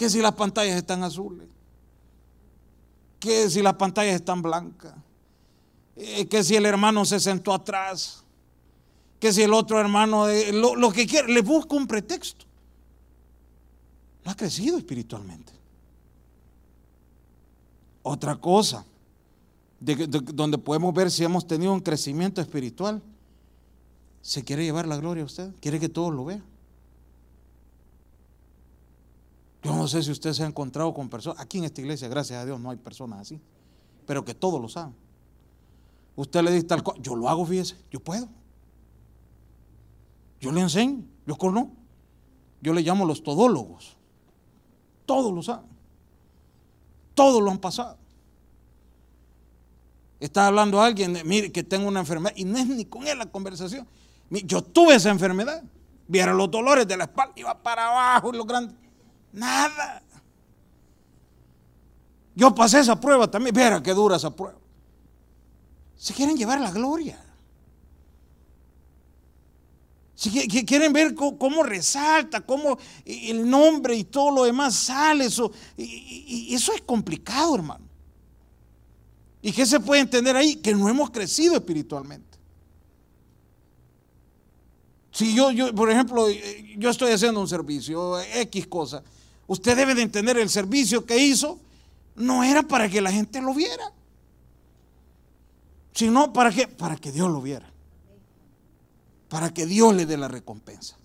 Que 0.03 0.09
si 0.09 0.21
las 0.21 0.33
pantallas 0.33 0.75
están 0.75 1.01
azules, 1.01 1.47
que 3.21 3.49
si 3.49 3.61
las 3.61 3.75
pantallas 3.75 4.15
están 4.15 4.41
blancas, 4.41 4.93
eh, 5.95 6.27
que 6.27 6.43
si 6.43 6.57
el 6.57 6.65
hermano 6.65 7.05
se 7.05 7.21
sentó 7.21 7.53
atrás, 7.53 8.21
que 9.17 9.31
si 9.31 9.43
el 9.43 9.53
otro 9.53 9.79
hermano, 9.79 10.25
lo, 10.51 10.91
que 10.91 11.07
quiere, 11.07 11.31
le 11.31 11.39
busca 11.39 11.77
un 11.77 11.87
pretexto. 11.87 12.43
No 14.25 14.31
ha 14.31 14.35
crecido 14.35 14.77
espiritualmente. 14.77 15.53
Otra 18.01 18.35
cosa, 18.35 18.83
donde 19.79 20.57
podemos 20.57 20.93
ver 20.93 21.09
si 21.09 21.23
hemos 21.23 21.47
tenido 21.47 21.71
un 21.71 21.79
crecimiento 21.79 22.41
espiritual, 22.41 23.01
¿se 24.21 24.43
quiere 24.43 24.65
llevar 24.65 24.85
la 24.85 24.97
gloria 24.97 25.23
a 25.23 25.27
usted? 25.27 25.49
¿Quiere 25.61 25.79
que 25.79 25.87
todos 25.87 26.13
lo 26.13 26.25
vean? 26.25 26.43
Yo 29.63 29.73
no 29.73 29.87
sé 29.87 30.03
si 30.03 30.11
usted 30.11 30.33
se 30.33 30.43
ha 30.43 30.47
encontrado 30.47 30.93
con 30.93 31.09
personas, 31.09 31.39
aquí 31.39 31.57
en 31.57 31.63
esta 31.63 31.79
iglesia, 31.79 32.07
gracias 32.09 32.41
a 32.41 32.45
Dios, 32.45 32.59
no 32.59 32.69
hay 32.69 32.77
personas 32.77 33.21
así, 33.21 33.39
pero 34.05 34.25
que 34.25 34.33
todos 34.33 34.61
lo 34.61 34.67
saben. 34.67 34.93
Usted 36.15 36.41
le 36.41 36.51
dice 36.51 36.67
tal 36.67 36.83
cosa, 36.83 36.99
yo 37.01 37.15
lo 37.15 37.29
hago, 37.29 37.45
fíjese, 37.45 37.77
yo 37.89 37.99
puedo. 37.99 38.27
Yo 40.39 40.51
le 40.51 40.61
enseño, 40.61 41.03
yo 41.25 41.37
conozco. 41.37 41.71
Yo 42.61 42.73
le 42.73 42.81
llamo 42.81 43.05
los 43.05 43.23
todólogos. 43.23 43.95
Todos 45.05 45.33
lo 45.33 45.41
saben. 45.41 45.65
Todos 47.13 47.41
lo 47.41 47.49
han 47.49 47.57
pasado. 47.57 47.97
Está 50.19 50.47
hablando 50.47 50.81
alguien, 50.81 51.17
mire, 51.25 51.51
que 51.51 51.63
tengo 51.63 51.87
una 51.87 52.01
enfermedad, 52.01 52.33
y 52.35 52.45
no 52.45 52.57
es 52.57 52.67
ni 52.67 52.85
con 52.85 53.07
él 53.07 53.17
la 53.17 53.25
conversación. 53.25 53.87
Yo 54.29 54.61
tuve 54.61 54.95
esa 54.95 55.09
enfermedad. 55.09 55.63
Vieron 56.07 56.37
los 56.37 56.51
dolores 56.51 56.87
de 56.87 56.97
la 56.97 57.05
espalda, 57.05 57.33
iba 57.37 57.61
para 57.61 57.87
abajo 57.87 58.33
y 58.33 58.37
lo 58.37 58.45
grande. 58.45 58.75
Nada. 59.33 60.01
Yo 62.35 62.55
pasé 62.55 62.79
esa 62.79 62.99
prueba 62.99 63.29
también. 63.29 63.53
Viera 63.53 63.83
qué 63.83 63.93
dura 63.93 64.15
esa 64.15 64.33
prueba. 64.33 64.57
Se 65.97 66.13
quieren 66.13 66.37
llevar 66.37 66.61
la 66.61 66.71
gloria. 66.71 67.19
Si 70.15 70.29
quieren 70.65 70.93
ver 70.93 71.15
cómo 71.15 71.63
resalta, 71.63 72.39
cómo 72.41 72.77
el 73.03 73.49
nombre 73.49 73.95
y 73.95 74.05
todo 74.05 74.31
lo 74.31 74.43
demás 74.45 74.73
sale, 74.73 75.25
eso, 75.25 75.51
y 75.75 76.53
eso 76.55 76.71
es 76.73 76.81
complicado, 76.81 77.55
hermano. 77.55 77.83
¿Y 79.41 79.51
qué 79.51 79.65
se 79.65 79.81
puede 79.81 79.99
entender 79.99 80.37
ahí? 80.37 80.55
Que 80.55 80.73
no 80.73 80.87
hemos 80.87 81.09
crecido 81.09 81.55
espiritualmente. 81.55 82.37
Si 85.11 85.35
yo, 85.35 85.51
yo, 85.51 85.75
por 85.75 85.91
ejemplo, 85.91 86.27
yo 86.77 86.89
estoy 86.89 87.11
haciendo 87.11 87.41
un 87.41 87.47
servicio, 87.49 88.21
X 88.21 88.67
cosa, 88.67 89.03
usted 89.47 89.75
debe 89.75 89.95
de 89.95 90.01
entender 90.01 90.37
el 90.37 90.49
servicio 90.49 91.05
que 91.05 91.17
hizo, 91.17 91.59
no 92.15 92.43
era 92.43 92.63
para 92.63 92.89
que 92.89 93.01
la 93.01 93.11
gente 93.11 93.41
lo 93.41 93.53
viera. 93.53 93.91
Sino, 95.93 96.33
¿para 96.33 96.51
qué? 96.51 96.67
Para 96.67 96.95
que 96.95 97.11
Dios 97.11 97.31
lo 97.31 97.41
viera. 97.41 97.71
Para 99.29 99.53
que 99.53 99.65
Dios 99.65 99.95
le 99.95 100.05
dé 100.05 100.17
la 100.17 100.27
recompensa. 100.27 100.97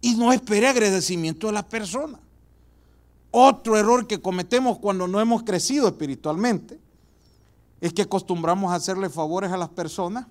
Y 0.00 0.14
no 0.16 0.32
espere 0.32 0.68
agradecimiento 0.68 1.46
de 1.46 1.54
la 1.54 1.66
persona. 1.66 2.18
Otro 3.30 3.76
error 3.76 4.06
que 4.06 4.20
cometemos 4.20 4.78
cuando 4.78 5.08
no 5.08 5.20
hemos 5.20 5.42
crecido 5.42 5.88
espiritualmente 5.88 6.78
es 7.80 7.92
que 7.92 8.02
acostumbramos 8.02 8.72
a 8.72 8.76
hacerle 8.76 9.10
favores 9.10 9.50
a 9.50 9.56
las 9.56 9.70
personas 9.70 10.26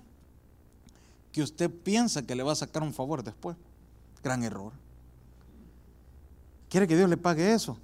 que 1.32 1.42
usted 1.42 1.70
piensa 1.70 2.22
que 2.22 2.34
le 2.34 2.42
va 2.42 2.52
a 2.52 2.56
sacar 2.56 2.82
un 2.82 2.94
favor 2.94 3.22
después. 3.22 3.56
Gran 4.22 4.42
error. 4.44 4.72
¿Quiere 6.74 6.88
que 6.88 6.96
Dios 6.96 7.08
le 7.08 7.16
pague 7.16 7.54
eso? 7.54 7.78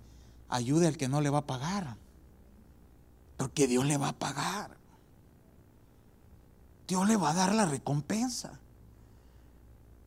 Ayude 0.48 0.88
al 0.88 0.96
que 0.96 1.06
no 1.06 1.20
le 1.20 1.30
va 1.30 1.38
a 1.38 1.46
pagar. 1.46 1.96
Porque 3.36 3.68
Dios 3.68 3.86
le 3.86 3.96
va 3.96 4.08
a 4.08 4.18
pagar. 4.18 4.76
Dios 6.88 7.06
le 7.06 7.16
va 7.16 7.30
a 7.30 7.34
dar 7.34 7.54
la 7.54 7.66
recompensa. 7.66 8.58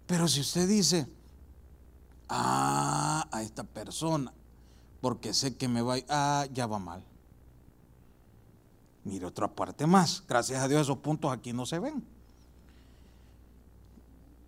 Pero 0.06 0.28
si 0.28 0.42
usted 0.42 0.68
dice, 0.68 1.08
ah, 2.28 3.26
a 3.32 3.42
esta 3.42 3.64
persona 3.64 4.34
porque 5.00 5.34
sé 5.34 5.56
que 5.56 5.70
me 5.70 5.82
va, 5.82 5.96
ah, 6.10 6.46
ya 6.52 6.68
va 6.68 6.78
mal. 6.78 7.06
Mire 9.06 9.28
otra 9.28 9.48
parte 9.48 9.88
más. 9.88 10.26
Gracias 10.28 10.62
a 10.62 10.68
Dios 10.68 10.82
esos 10.82 10.98
puntos 10.98 11.32
aquí 11.32 11.54
no 11.54 11.66
se 11.66 11.80
ven. 11.80 12.04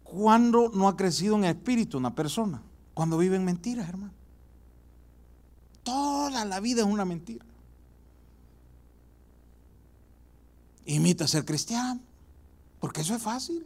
¿Cuándo 0.04 0.72
no 0.74 0.89
ha 0.89 0.98
crecido 0.98 1.38
en 1.38 1.46
espíritu 1.46 1.98
una 1.98 2.13
persona? 2.13 2.62
Cuando 2.94 3.18
vive 3.18 3.38
en 3.38 3.46
mentiras, 3.46 3.88
hermano. 3.88 4.25
Toda 5.86 6.44
la 6.44 6.60
vida 6.60 6.82
es 6.82 6.88
una 6.88 7.06
mentira. 7.06 7.46
Imita 10.86 11.27
ser 11.27 11.46
cristiano, 11.46 12.01
porque 12.80 13.01
eso 13.01 13.15
es 13.15 13.22
fácil. 13.22 13.65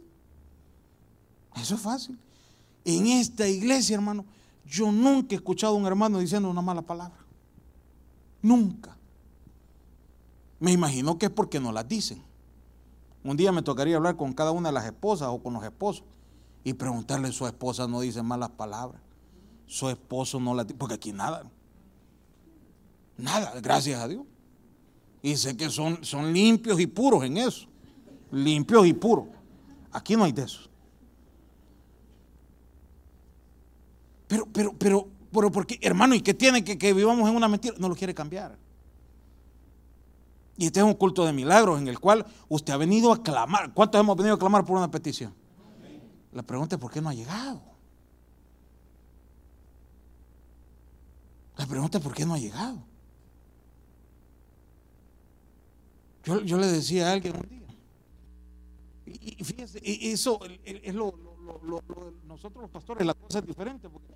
Eso 1.56 1.74
es 1.74 1.80
fácil. 1.80 2.18
En 2.84 3.06
esta 3.06 3.48
iglesia, 3.48 3.94
hermano, 3.94 4.24
yo 4.66 4.92
nunca 4.92 5.34
he 5.34 5.36
escuchado 5.38 5.74
a 5.74 5.76
un 5.76 5.86
hermano 5.86 6.18
diciendo 6.18 6.50
una 6.50 6.62
mala 6.62 6.82
palabra. 6.82 7.18
Nunca. 8.42 8.96
Me 10.58 10.72
imagino 10.72 11.18
que 11.18 11.26
es 11.26 11.32
porque 11.32 11.58
no 11.58 11.72
las 11.72 11.88
dicen. 11.88 12.22
Un 13.24 13.36
día 13.38 13.50
me 13.50 13.62
tocaría 13.62 13.96
hablar 13.96 14.16
con 14.16 14.34
cada 14.34 14.50
una 14.50 14.68
de 14.68 14.74
las 14.74 14.84
esposas 14.84 15.28
o 15.28 15.42
con 15.42 15.54
los 15.54 15.64
esposos 15.64 16.04
y 16.64 16.74
preguntarle, 16.74 17.32
su 17.32 17.46
esposa 17.46 17.86
no 17.86 18.00
dice 18.00 18.22
malas 18.22 18.50
palabras. 18.50 19.00
Su 19.66 19.88
esposo 19.88 20.38
no 20.38 20.54
las 20.54 20.66
dice, 20.66 20.78
porque 20.78 20.94
aquí 20.94 21.12
nada. 21.12 21.50
Nada, 23.20 23.52
gracias 23.60 24.00
a 24.00 24.08
Dios. 24.08 24.24
Y 25.22 25.36
sé 25.36 25.56
que 25.56 25.70
son, 25.70 26.04
son 26.04 26.32
limpios 26.32 26.80
y 26.80 26.86
puros 26.86 27.24
en 27.24 27.36
eso. 27.36 27.66
Limpios 28.32 28.86
y 28.86 28.92
puros. 28.92 29.26
Aquí 29.92 30.16
no 30.16 30.24
hay 30.24 30.32
de 30.32 30.42
eso. 30.42 30.68
Pero, 34.28 34.46
pero, 34.46 34.72
pero, 34.78 35.08
pero, 35.32 35.50
¿por 35.50 35.66
qué, 35.66 35.78
hermano? 35.82 36.14
¿Y 36.14 36.20
qué 36.20 36.34
tiene 36.34 36.62
que, 36.62 36.78
que 36.78 36.92
vivamos 36.94 37.28
en 37.28 37.36
una 37.36 37.48
mentira? 37.48 37.74
No 37.78 37.88
lo 37.88 37.96
quiere 37.96 38.14
cambiar. 38.14 38.56
Y 40.56 40.66
este 40.66 40.80
es 40.80 40.86
un 40.86 40.94
culto 40.94 41.24
de 41.24 41.32
milagros 41.32 41.80
en 41.80 41.88
el 41.88 41.98
cual 41.98 42.24
usted 42.48 42.72
ha 42.72 42.76
venido 42.76 43.12
a 43.12 43.22
clamar. 43.22 43.72
¿Cuántos 43.72 44.00
hemos 44.00 44.16
venido 44.16 44.36
a 44.36 44.38
clamar 44.38 44.64
por 44.64 44.76
una 44.76 44.90
petición? 44.90 45.34
La 46.32 46.42
pregunta 46.42 46.76
es 46.76 46.80
por 46.80 46.92
qué 46.92 47.00
no 47.00 47.08
ha 47.08 47.14
llegado. 47.14 47.62
La 51.56 51.66
pregunta 51.66 51.98
es 51.98 52.04
por 52.04 52.14
qué 52.14 52.24
no 52.24 52.34
ha 52.34 52.38
llegado. 52.38 52.89
Yo, 56.24 56.58
le 56.58 56.66
decía 56.66 57.08
a 57.08 57.12
alguien 57.12 57.34
un 57.36 57.48
día, 57.48 57.60
y, 59.06 59.42
fíjese, 59.42 59.80
eso 59.82 60.40
es 60.64 60.94
lo, 60.94 61.14
nosotros 62.26 62.62
los 62.62 62.70
pastores, 62.70 63.06
la 63.06 63.14
cosa 63.14 63.40
es 63.40 63.46
diferente, 63.46 63.88
porque 63.88 64.14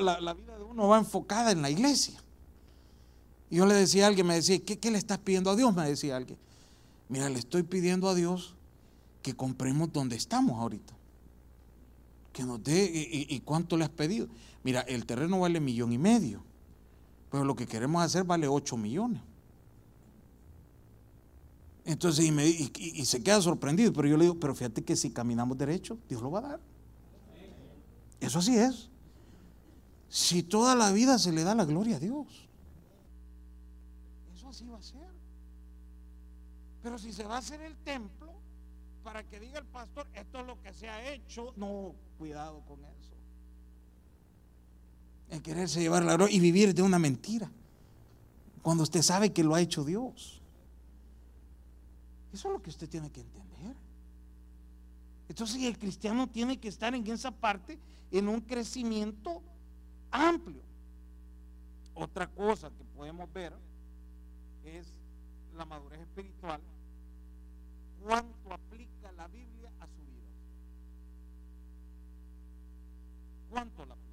la, 0.00 0.34
vida 0.34 0.56
de 0.58 0.64
uno 0.64 0.88
va 0.88 0.98
enfocada 0.98 1.50
en 1.50 1.62
la 1.62 1.70
iglesia. 1.70 2.22
Y 3.50 3.56
yo 3.56 3.66
le 3.66 3.74
decía 3.74 4.04
a 4.04 4.08
alguien, 4.08 4.26
me 4.26 4.34
decía, 4.34 4.58
¿qué, 4.58 4.78
¿qué, 4.78 4.90
le 4.90 4.98
estás 4.98 5.18
pidiendo 5.18 5.50
a 5.50 5.56
Dios? 5.56 5.74
Me 5.74 5.88
decía 5.88 6.16
alguien. 6.16 6.38
Mira, 7.08 7.28
le 7.28 7.38
estoy 7.38 7.62
pidiendo 7.62 8.08
a 8.08 8.14
Dios 8.14 8.54
que 9.22 9.34
compremos 9.34 9.92
donde 9.92 10.16
estamos 10.16 10.58
ahorita. 10.60 10.94
Que 12.32 12.42
nos 12.44 12.62
dé, 12.62 12.90
y, 13.28 13.40
cuánto 13.40 13.76
le 13.76 13.84
has 13.84 13.90
pedido? 13.90 14.28
Mira, 14.62 14.82
el 14.82 15.06
terreno 15.06 15.40
vale 15.40 15.60
millón 15.60 15.92
y 15.92 15.98
medio, 15.98 16.42
pero 17.30 17.44
lo 17.44 17.56
que 17.56 17.66
queremos 17.66 18.02
hacer 18.02 18.24
vale 18.24 18.46
ocho 18.46 18.76
millones. 18.76 19.22
Entonces, 21.88 22.26
y, 22.26 23.04
se 23.06 23.22
queda 23.22 23.40
sorprendido, 23.40 23.94
pero 23.94 24.06
yo 24.06 24.18
le 24.18 24.24
digo, 24.24 24.38
pero 24.38 24.54
fíjate 24.54 24.84
que 24.84 24.94
si 24.94 25.10
caminamos 25.10 25.56
derecho, 25.56 25.98
Dios 26.06 26.20
lo 26.20 26.30
va 26.30 26.40
a 26.40 26.42
dar. 26.42 26.60
Eso 28.20 28.40
así 28.40 28.58
es. 28.58 28.90
Si 30.10 30.42
toda 30.42 30.74
la 30.74 30.92
vida 30.92 31.18
se 31.18 31.32
le 31.32 31.44
da 31.44 31.54
la 31.54 31.64
gloria 31.64 31.96
a 31.96 31.98
Dios. 31.98 32.46
Eso 34.34 34.50
así 34.50 34.66
va 34.66 34.76
a 34.76 34.82
ser. 34.82 35.08
Pero 36.82 36.98
si 36.98 37.10
se 37.10 37.24
va 37.24 37.36
a 37.36 37.38
hacer 37.38 37.62
el 37.62 37.74
templo, 37.78 38.34
para 39.02 39.22
que 39.22 39.40
diga 39.40 39.58
el 39.58 39.64
pastor, 39.64 40.06
esto 40.12 40.40
es 40.40 40.46
lo 40.46 40.60
que 40.60 40.74
se 40.74 40.90
ha 40.90 41.10
hecho, 41.10 41.54
no, 41.56 41.94
cuidado 42.18 42.60
con 42.66 42.80
eso. 42.84 43.14
En 45.30 45.40
quererse 45.40 45.80
llevar 45.80 46.04
la 46.04 46.16
gloria 46.16 46.36
y 46.36 46.40
vivir 46.40 46.74
de 46.74 46.82
una 46.82 46.98
mentira. 46.98 47.50
Cuando 48.60 48.82
usted 48.82 49.00
sabe 49.00 49.32
que 49.32 49.42
lo 49.42 49.54
ha 49.54 49.62
hecho 49.62 49.84
Dios. 49.84 50.37
Eso 52.32 52.48
es 52.48 52.54
lo 52.54 52.62
que 52.62 52.70
usted 52.70 52.88
tiene 52.88 53.10
que 53.10 53.20
entender. 53.20 53.74
Entonces 55.28 55.62
el 55.62 55.78
cristiano 55.78 56.26
tiene 56.26 56.58
que 56.58 56.68
estar 56.68 56.94
en 56.94 57.06
esa 57.06 57.30
parte, 57.30 57.78
en 58.10 58.28
un 58.28 58.40
crecimiento 58.40 59.42
amplio. 60.10 60.62
Otra 61.94 62.26
cosa 62.26 62.70
que 62.70 62.84
podemos 62.84 63.30
ver 63.32 63.52
es 64.64 64.86
la 65.54 65.64
madurez 65.64 66.00
espiritual. 66.00 66.60
¿Cuánto 68.02 68.52
aplica 68.52 69.12
la 69.12 69.26
Biblia 69.28 69.70
a 69.80 69.86
su 69.86 70.02
vida? 70.06 70.26
¿Cuánto 73.50 73.84
la 73.84 73.94
aplica? 73.94 74.07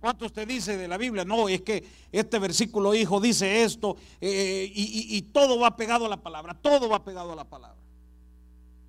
¿Cuánto 0.00 0.24
usted 0.24 0.48
dice 0.48 0.78
de 0.78 0.88
la 0.88 0.96
Biblia? 0.96 1.24
No, 1.26 1.48
es 1.48 1.60
que 1.60 1.86
este 2.10 2.38
versículo 2.38 2.94
hijo 2.94 3.20
dice 3.20 3.62
esto 3.62 3.96
eh, 4.20 4.70
y, 4.74 5.20
todo 5.22 5.60
va 5.60 5.76
pegado 5.76 6.06
a 6.06 6.08
la 6.08 6.16
palabra, 6.16 6.54
todo 6.54 6.88
va 6.88 7.04
pegado 7.04 7.32
a 7.32 7.36
la 7.36 7.44
palabra. 7.44 7.78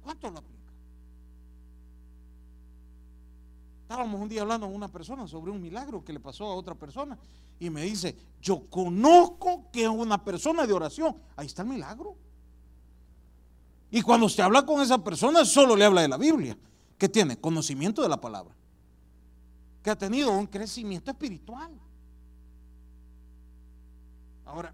¿Cuánto 0.04 0.32
lo 0.32 0.38
aplica? 0.38 0.62
Estábamos 3.82 4.22
un 4.22 4.30
día 4.30 4.42
hablando 4.42 4.68
con 4.68 4.76
una 4.76 4.88
persona 4.88 5.28
sobre 5.28 5.52
un 5.52 5.62
milagro 5.62 6.02
que 6.02 6.14
le 6.14 6.22
pasó 6.22 6.46
a 6.46 6.56
otra 6.56 6.76
persona 6.76 7.20
y 7.60 7.70
me 7.70 7.84
dice, 7.84 8.16
yo 8.42 8.70
conozco 8.70 9.70
que 9.70 9.84
es 9.84 9.90
una 9.90 10.24
persona 10.24 10.66
de 10.66 10.72
oración. 10.72 11.18
Ahí 11.36 11.48
está 11.48 11.64
el 11.64 11.68
milagro. 11.68 12.16
Y 13.92 14.02
cuando 14.02 14.28
usted 14.28 14.44
habla 14.44 14.66
con 14.66 14.82
esa 14.82 15.04
persona, 15.04 15.44
solo 15.44 15.76
le 15.76 15.84
habla 15.84 16.02
de 16.04 16.08
la 16.08 16.18
Biblia. 16.18 16.58
¿Qué 16.98 17.10
tiene? 17.10 17.38
Conocimiento 17.38 18.02
de 18.02 18.08
la 18.08 18.22
palabra 18.22 18.56
que 19.84 19.90
ha 19.90 19.96
tenido 19.96 20.32
un 20.32 20.48
crecimiento 20.48 21.12
espiritual. 21.12 21.72
Ahora, 24.46 24.74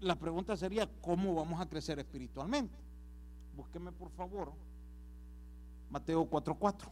la 0.00 0.16
pregunta 0.16 0.56
sería, 0.56 0.88
¿cómo 1.00 1.34
vamos 1.34 1.60
a 1.60 1.66
crecer 1.66 1.98
espiritualmente? 1.98 2.76
Búsqueme 3.56 3.92
por 3.92 4.10
favor 4.10 4.52
Mateo 5.90 6.28
4:4. 6.28 6.90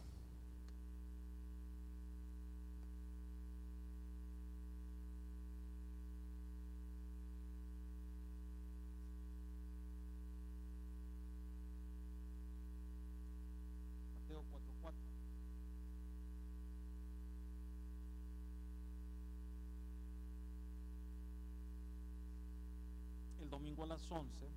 domingo 23.49 23.83
a 23.83 23.87
las 24.07 24.11
11 24.11 24.47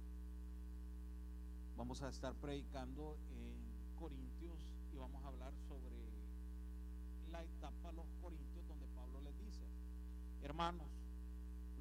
vamos 1.76 2.02
a 2.02 2.08
estar 2.08 2.34
predicando 2.34 3.16
en 3.30 3.96
Corintios 3.98 4.58
y 4.92 4.96
vamos 4.96 5.24
a 5.24 5.28
hablar 5.28 5.52
sobre 5.66 5.90
la 7.32 7.42
etapa 7.42 7.90
los 7.92 8.06
Corintios 8.22 8.66
donde 8.68 8.86
Pablo 8.88 9.20
les 9.22 9.36
dice, 9.38 9.64
hermanos, 10.42 10.86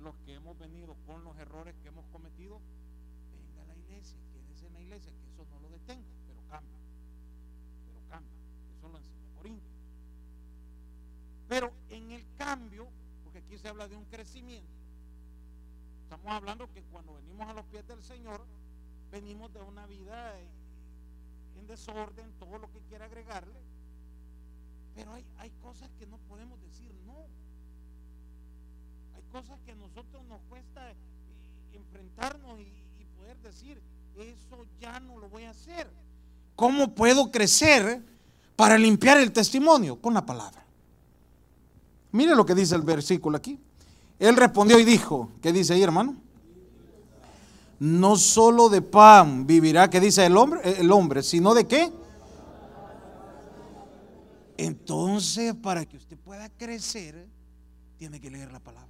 los 0.02 0.16
que 0.20 0.36
hemos 0.36 0.58
venido 0.58 0.96
con 1.06 1.24
los 1.24 1.38
errores 1.38 1.76
que 1.82 1.90
hemos 1.90 2.06
cometido, 2.08 2.60
venga 3.32 3.62
a 3.62 3.66
la 3.66 3.76
iglesia, 3.76 4.18
quédese 4.32 4.68
en 4.68 4.74
la 4.74 4.82
iglesia, 4.82 5.12
que 5.12 5.28
eso 5.28 5.46
no 5.52 5.60
lo 5.60 5.70
detenga, 5.70 6.08
pero 6.28 6.42
cambia, 6.50 6.80
pero 7.86 8.00
cambia, 8.10 8.38
eso 8.78 8.88
lo 8.88 8.98
enseña 8.98 9.36
Corintios. 9.36 9.74
Pero 11.48 11.74
en 11.90 12.12
el 12.12 12.26
cambio, 12.38 12.88
porque 13.24 13.40
aquí 13.40 13.58
se 13.58 13.68
habla 13.68 13.88
de 13.88 13.96
un 13.96 14.06
crecimiento, 14.06 14.79
Estamos 16.10 16.34
hablando 16.34 16.68
que 16.74 16.82
cuando 16.92 17.14
venimos 17.14 17.48
a 17.48 17.54
los 17.54 17.66
pies 17.66 17.86
del 17.86 18.02
Señor, 18.02 18.44
venimos 19.12 19.54
de 19.54 19.62
una 19.62 19.86
vida 19.86 20.34
en 21.56 21.68
desorden, 21.68 22.34
todo 22.40 22.58
lo 22.58 22.72
que 22.72 22.80
quiera 22.90 23.06
agregarle. 23.06 23.60
Pero 24.96 25.14
hay, 25.14 25.24
hay 25.38 25.52
cosas 25.62 25.88
que 26.00 26.08
no 26.08 26.18
podemos 26.28 26.60
decir 26.62 26.92
no. 27.06 27.28
Hay 29.16 29.22
cosas 29.32 29.60
que 29.64 29.74
a 29.74 29.76
nosotros 29.76 30.26
nos 30.26 30.42
cuesta 30.50 30.90
eh, 30.90 30.96
enfrentarnos 31.74 32.60
y, 32.60 32.64
y 33.00 33.06
poder 33.16 33.38
decir, 33.44 33.80
eso 34.18 34.66
ya 34.80 35.00
no 35.00 35.20
lo 35.20 35.30
voy 35.30 35.44
a 35.44 35.52
hacer. 35.52 35.88
¿Cómo 36.56 36.96
puedo 36.96 37.30
crecer 37.30 38.02
para 38.56 38.80
limpiar 38.80 39.20
el 39.20 39.32
testimonio? 39.32 40.02
Con 40.02 40.16
la 40.16 40.26
palabra. 40.26 40.66
Mire 42.14 42.36
lo 42.36 42.48
que 42.48 42.56
dice 42.56 42.74
el 42.74 42.82
versículo 42.82 43.38
aquí. 43.38 43.60
Él 44.20 44.36
respondió 44.36 44.78
y 44.78 44.84
dijo, 44.84 45.32
¿qué 45.42 45.52
dice 45.54 45.74
ahí 45.74 45.82
hermano? 45.82 46.18
No 47.80 48.18
solo 48.18 48.68
de 48.68 48.82
pan 48.82 49.48
vivirá, 49.48 49.90
¿qué 49.90 50.02
dice 50.02 50.26
el 50.26 50.36
hombre? 50.36 50.60
El 50.80 50.92
hombre, 50.92 51.24
sino 51.24 51.54
de 51.54 51.66
qué? 51.66 51.92
Entonces, 54.58 55.56
para 55.56 55.86
que 55.86 55.96
usted 55.96 56.18
pueda 56.18 56.50
crecer, 56.50 57.26
tiene 57.98 58.20
que 58.20 58.30
leer 58.30 58.52
la 58.52 58.60
palabra. 58.60 58.90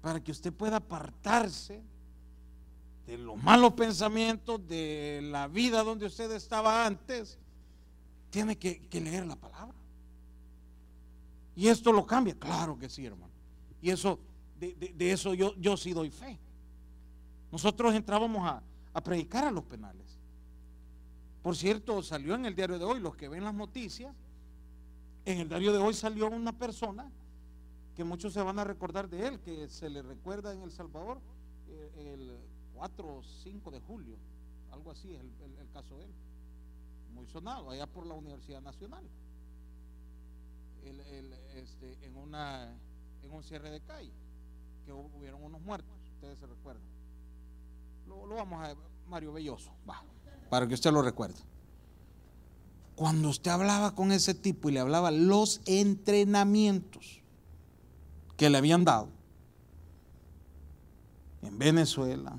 Para 0.00 0.20
que 0.22 0.30
usted 0.30 0.52
pueda 0.52 0.76
apartarse 0.76 1.82
de 3.06 3.18
los 3.18 3.42
malos 3.42 3.72
pensamientos, 3.72 4.66
de 4.68 5.20
la 5.22 5.48
vida 5.48 5.82
donde 5.82 6.06
usted 6.06 6.30
estaba 6.30 6.86
antes, 6.86 7.38
tiene 8.30 8.56
que, 8.56 8.88
leer 8.92 9.26
la 9.26 9.36
palabra. 9.36 9.74
Y 11.54 11.68
esto 11.68 11.92
lo 11.92 12.06
cambia, 12.06 12.34
claro 12.38 12.78
que 12.78 12.88
sí, 12.88 13.04
hermano. 13.04 13.32
Y 13.80 13.90
eso, 13.90 14.18
de, 14.58 14.94
eso 15.10 15.34
yo, 15.34 15.54
yo 15.56 15.76
sí 15.76 15.92
doy 15.92 16.10
fe. 16.10 16.38
Nosotros 17.50 17.94
entrábamos 17.94 18.46
a, 18.46 18.62
a 18.94 19.02
predicar 19.02 19.44
a 19.44 19.50
los 19.50 19.64
penales. 19.64 20.18
Por 21.42 21.56
cierto, 21.56 22.02
salió 22.02 22.34
en 22.34 22.46
el 22.46 22.54
diario 22.54 22.78
de 22.78 22.84
hoy, 22.84 23.00
los 23.00 23.16
que 23.16 23.28
ven 23.28 23.44
las 23.44 23.54
noticias, 23.54 24.14
en 25.24 25.38
el 25.38 25.48
diario 25.48 25.72
de 25.72 25.78
hoy 25.78 25.94
salió 25.94 26.28
una 26.28 26.52
persona 26.52 27.10
que 27.94 28.04
muchos 28.04 28.32
se 28.32 28.42
van 28.42 28.58
a 28.58 28.64
recordar 28.64 29.08
de 29.08 29.26
él, 29.26 29.40
que 29.40 29.68
se 29.68 29.90
le 29.90 30.02
recuerda 30.02 30.52
en 30.52 30.62
El 30.62 30.70
Salvador 30.70 31.20
eh, 31.68 32.14
el 32.14 32.38
4 32.74 33.16
o 33.16 33.22
5 33.22 33.70
de 33.70 33.80
julio, 33.80 34.16
algo 34.72 34.90
así 34.90 35.12
es 35.12 35.20
el, 35.20 35.68
caso 35.72 35.96
de 35.96 36.04
él, 36.04 36.10
muy 37.14 37.26
sonado, 37.26 37.70
allá 37.70 37.86
por 37.86 38.06
la 38.06 38.14
Universidad 38.14 38.60
Nacional, 38.60 39.04
este, 41.54 41.98
en, 42.04 42.16
una, 42.16 42.74
en 43.22 43.32
un 43.32 43.42
cierre 43.42 43.70
de 43.70 43.80
calle, 43.80 44.12
que 44.84 44.92
hubieron 44.92 45.42
unos 45.42 45.60
muertos, 45.60 45.94
ustedes 46.14 46.38
se 46.38 46.46
recuerdan. 46.46 46.82
Lo, 48.06 48.26
vamos 48.28 48.66
a 48.66 48.74
Mario 49.08 49.32
Belloso, 49.32 49.70
para 50.50 50.66
que 50.66 50.74
usted 50.74 50.92
lo 50.92 51.02
recuerde. 51.02 51.38
Cuando 52.96 53.28
usted 53.28 53.50
hablaba 53.50 53.94
con 53.94 54.12
ese 54.12 54.34
tipo 54.34 54.68
y 54.68 54.72
le 54.72 54.80
hablaba 54.80 55.10
los 55.10 55.60
entrenamientos 55.66 57.22
que 58.36 58.50
le 58.50 58.58
habían 58.58 58.84
dado 58.84 59.08
en 61.42 61.58
Venezuela, 61.58 62.38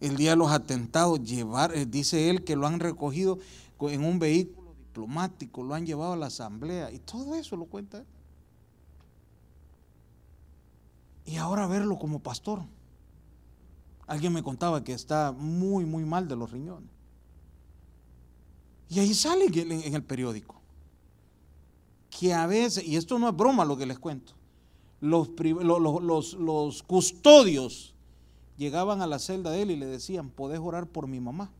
el 0.00 0.16
día 0.16 0.30
de 0.30 0.36
los 0.36 0.50
atentados, 0.50 1.22
llevar, 1.22 1.74
eh, 1.74 1.86
dice 1.86 2.28
él 2.28 2.44
que 2.44 2.56
lo 2.56 2.66
han 2.66 2.80
recogido 2.80 3.38
en 3.80 4.04
un 4.04 4.18
vehículo 4.18 4.63
lo 4.96 5.74
han 5.74 5.86
llevado 5.86 6.12
a 6.12 6.16
la 6.16 6.26
asamblea 6.26 6.90
y 6.90 6.98
todo 6.98 7.34
eso 7.34 7.56
lo 7.56 7.66
cuenta. 7.66 8.04
Y 11.24 11.36
ahora 11.36 11.66
verlo 11.66 11.98
como 11.98 12.20
pastor. 12.20 12.62
Alguien 14.06 14.32
me 14.32 14.42
contaba 14.42 14.84
que 14.84 14.92
está 14.92 15.32
muy, 15.32 15.84
muy 15.84 16.04
mal 16.04 16.28
de 16.28 16.36
los 16.36 16.50
riñones. 16.50 16.90
Y 18.88 19.00
ahí 19.00 19.14
sale 19.14 19.46
en 19.46 19.94
el 19.94 20.02
periódico 20.02 20.60
que 22.10 22.32
a 22.32 22.46
veces, 22.46 22.84
y 22.84 22.96
esto 22.96 23.18
no 23.18 23.28
es 23.28 23.36
broma 23.36 23.64
lo 23.64 23.76
que 23.76 23.86
les 23.86 23.98
cuento, 23.98 24.34
los, 25.00 25.30
los, 25.38 26.34
los 26.34 26.82
custodios 26.84 27.94
llegaban 28.56 29.02
a 29.02 29.06
la 29.06 29.18
celda 29.18 29.50
de 29.50 29.62
él 29.62 29.70
y 29.70 29.76
le 29.76 29.86
decían, 29.86 30.30
podés 30.30 30.60
orar 30.60 30.86
por 30.86 31.08
mi 31.08 31.20
mamá. 31.20 31.50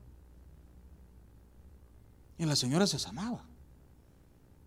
Y 2.38 2.44
la 2.44 2.56
señora 2.56 2.86
se 2.86 2.98
sanaba. 2.98 3.44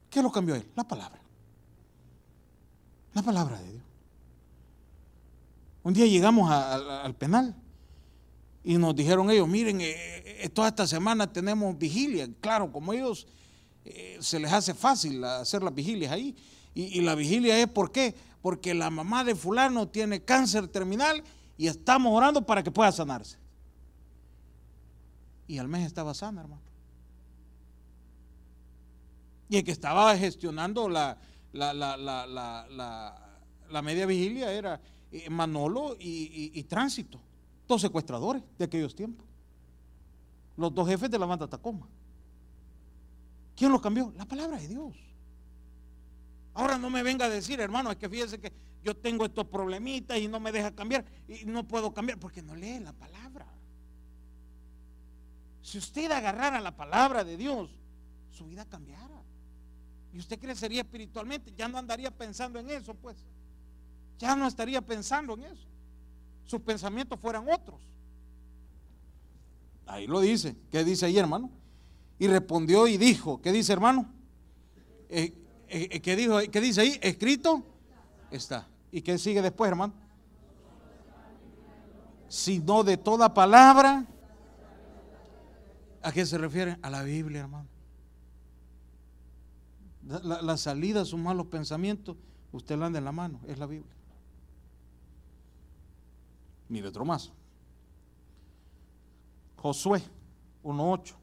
¿Qué 0.10 0.21
lo 0.21 0.32
cambió 0.32 0.56
él? 0.56 0.65
La 0.75 0.88
palabra. 0.88 1.19
La 3.13 3.21
palabra 3.21 3.60
de 3.60 3.71
Dios. 3.71 3.84
Un 5.84 5.93
día 5.93 6.06
llegamos 6.06 6.51
al 6.51 7.15
penal 7.15 7.56
y 8.63 8.77
nos 8.77 8.93
dijeron 8.95 9.32
ellos, 9.32 9.47
miren, 9.47 9.80
eh, 9.80 9.93
eh, 10.43 10.49
toda 10.49 10.67
esta 10.67 10.86
semana 10.86 11.32
tenemos 11.32 11.77
vigilia. 11.77 12.27
Claro, 12.41 12.69
como 12.69 12.91
ellos 12.91 13.25
eh, 13.86 14.17
se 14.19 14.39
les 14.39 14.51
hace 14.51 14.73
fácil 14.73 15.23
hacer 15.23 15.63
las 15.63 15.73
vigilias 15.73 16.12
ahí. 16.12 16.36
Y, 16.75 16.99
y 16.99 17.01
la 17.01 17.15
vigilia 17.15 17.58
es 17.58 17.67
¿por 17.67 17.91
qué? 17.91 18.13
Porque 18.41 18.73
la 18.73 18.89
mamá 18.89 19.23
de 19.23 19.36
fulano 19.36 19.88
tiene 19.88 20.21
cáncer 20.21 20.67
terminal 20.67 21.23
y 21.58 21.67
estamos 21.67 22.13
orando 22.13 22.45
para 22.45 22.62
que 22.62 22.69
pueda 22.69 22.91
sanarse. 22.91 23.38
Y 25.47 25.58
al 25.58 25.69
mes 25.69 25.88
estaba 25.88 26.13
sana, 26.13 26.41
hermano. 26.41 26.66
Y 29.49 29.57
el 29.57 29.63
que 29.63 29.71
estaba 29.71 30.17
gestionando 30.17 30.89
la, 30.89 31.17
la, 31.53 31.75
la, 31.88 33.81
media 33.81 34.05
vigilia 34.05 34.51
era 34.51 34.81
eh, 35.12 35.29
Manolo 35.29 35.95
y, 35.99 36.63
Tránsito, 36.63 37.19
dos 37.67 37.81
secuestradores 37.81 38.43
de 38.57 38.65
aquellos 38.65 38.95
tiempos. 38.95 39.25
Los 40.57 40.73
dos 40.73 40.88
jefes 40.88 41.10
de 41.10 41.19
la 41.19 41.25
banda 41.25 41.47
Tacoma. 41.47 41.88
¿Quién 43.55 43.71
los 43.71 43.81
cambió? 43.81 44.13
La 44.17 44.25
palabra 44.25 44.57
de 44.57 44.67
Dios. 44.67 44.95
Ahora 46.53 46.77
no 46.77 46.89
me 46.89 47.03
venga 47.03 47.25
a 47.25 47.29
decir, 47.29 47.60
hermano, 47.60 47.91
es 47.91 47.97
que 47.97 48.10
fíjese 48.10 48.39
que 48.39 48.51
yo 48.83 48.95
tengo 48.97 49.25
estos 49.25 49.45
problemitas 49.45 50.17
y 50.17 50.27
no 50.27 50.39
me 50.39 50.51
deja 50.51 50.71
cambiar 50.71 51.05
y 51.27 51.45
no 51.45 51.67
puedo 51.67 51.93
cambiar 51.93 52.19
porque 52.19 52.41
no 52.41 52.55
lee 52.55 52.79
la 52.79 52.93
palabra. 52.93 53.45
Si 55.62 55.77
usted 55.77 56.10
agarrara 56.12 56.62
la 56.62 56.75
palabra 56.75 57.23
de 57.23 57.38
Dios, 57.38 57.69
su 58.31 58.45
vida 58.45 58.65
cambiara. 58.65 59.16
Y 60.13 60.20
usted 60.20 60.39
crecería 60.39 60.82
espiritualmente, 60.82 61.54
ya 61.56 61.67
no 61.67 61.78
andaría 61.78 62.12
pensando 62.12 62.60
en 62.60 62.70
eso, 62.70 62.93
pues. 62.93 63.17
Ya 64.17 64.36
no 64.36 64.48
estaría 64.48 64.82
pensando 64.82 65.34
en 65.36 65.43
eso. 65.43 65.67
Sus 66.46 66.62
pensamientos 66.62 67.20
fueran 67.20 67.48
otros. 67.50 67.82
Ahí 69.86 70.08
lo 70.08 70.20
dice. 70.20 70.56
¿Qué 70.72 70.84
dice 70.84 71.06
ahí, 71.06 71.17
hermano? 71.17 71.52
Y 72.20 72.28
respondió 72.28 72.88
y 72.88 72.98
dijo, 72.98 73.41
¿qué 73.41 73.52
dice, 73.52 73.74
hermano? 73.74 74.12
Eh, 75.10 75.34
eh, 75.67 75.89
eh, 75.91 76.02
¿qué, 76.02 76.15
dijo, 76.15 76.39
¿Qué 76.52 76.62
dice 76.62 76.82
ahí? 76.82 77.00
Escrito 77.02 77.63
está. 78.32 78.67
¿Y 78.91 79.02
qué 79.02 79.17
sigue 79.17 79.41
después, 79.41 79.70
hermano? 79.70 79.93
Sino 82.28 82.84
de 82.84 82.98
toda 82.98 83.34
palabra. 83.34 84.06
¿A 86.02 86.12
qué 86.12 86.26
se 86.26 86.38
refiere? 86.38 86.78
A 86.82 86.89
la 86.89 87.04
Biblia, 87.04 87.41
hermano. 87.41 87.67
La, 90.08 90.56
salida 90.56 91.02
a 91.02 91.06
sus 91.06 91.20
malos 91.20 91.48
pensamientos, 91.48 92.15
usted 92.54 92.78
la 92.78 92.86
anda 92.86 93.00
en 93.00 93.06
la 93.06 93.12
mano, 93.12 93.41
es 93.46 93.60
la 93.60 93.65
Biblia. 93.65 93.93
Mire 96.70 96.88
otro 96.88 97.04
más. 97.04 97.34
Josué 99.58 100.02
1.8. 100.63 101.13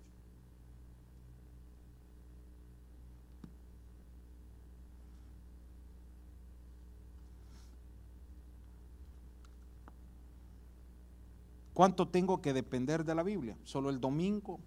¿Cuánto 11.72 12.06
tengo 12.08 12.42
que 12.42 12.52
depender 12.52 13.04
de 13.04 13.14
la 13.14 13.22
Biblia? 13.22 13.56
¿Solo 13.64 13.88
el 13.88 13.98
domingo? 13.98 14.60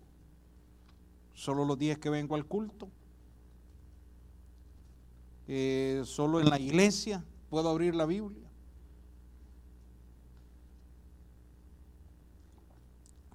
¿Solo 1.35 1.65
los 1.65 1.77
días 1.77 1.99
que 1.99 2.09
vengo 2.09 2.33
al 2.33 2.45
culto? 2.45 2.89
Eh, 5.47 6.01
¿Solo 6.05 6.41
en 6.41 6.49
la 6.49 6.59
iglesia 6.59 7.23
puedo 7.49 7.69
abrir 7.69 7.95
la 7.95 8.05
Biblia? 8.05 8.47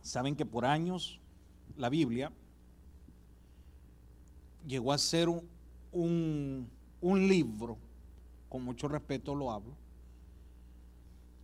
Saben 0.03 0.37
que 0.37 0.45
por 0.45 0.67
años 0.67 1.19
la 1.77 1.89
Biblia 1.89 2.31
llegó 4.67 4.93
a 4.93 4.99
ser 4.99 5.29
un, 5.29 6.69
un 7.01 7.29
libro, 7.29 7.79
con 8.49 8.63
mucho 8.63 8.89
respeto 8.89 9.35
lo 9.35 9.51
hablo, 9.51 9.75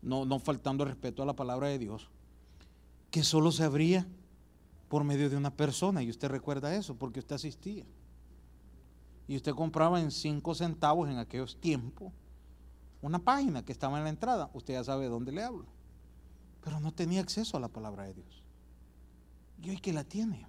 no, 0.03 0.27
no 0.27 0.39
faltando 0.39 0.85
respeto 0.85 1.23
a 1.23 1.27
la 1.27 1.35
palabra 1.35 1.69
de 1.69 1.79
Dios, 1.79 2.09
que 3.11 3.25
solo 3.25 3.53
se 3.53 3.65
abría 3.65 4.07
por 4.89 5.05
medio 5.05 5.31
de 5.31 5.37
una 5.37 5.51
persona. 5.51 6.03
Y 6.03 6.11
usted 6.11 6.29
recuerda 6.29 6.75
eso 6.75 6.95
porque 6.95 7.21
usted 7.21 7.37
asistía. 7.37 7.85
Y 9.29 9.37
usted 9.37 9.55
compraba 9.55 10.01
en 10.01 10.11
cinco 10.11 10.55
centavos 10.55 11.09
en 11.09 11.19
aquellos 11.19 11.61
tiempos 11.61 12.13
una 13.03 13.19
página 13.19 13.65
que 13.65 13.73
estaba 13.73 13.99
en 13.99 14.05
la 14.05 14.11
entrada. 14.11 14.51
Usted 14.55 14.75
ya 14.75 14.83
sabe 14.83 15.05
de 15.05 15.11
dónde 15.11 15.33
le 15.33 15.45
hablo. 15.45 15.67
pero 16.65 16.81
no 16.81 16.93
tenía 16.93 17.21
acceso 17.21 17.57
a 17.57 17.61
la 17.61 17.69
palabra 17.69 18.05
de 18.05 18.15
Dios. 18.15 18.43
Y 19.63 19.71
hoy 19.71 19.79
que 19.79 19.93
la 19.93 20.05
tiene. 20.05 20.47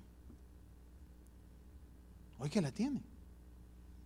Hoy 2.40 2.50
que 2.50 2.62
la 2.62 2.72
tiene. 2.72 3.02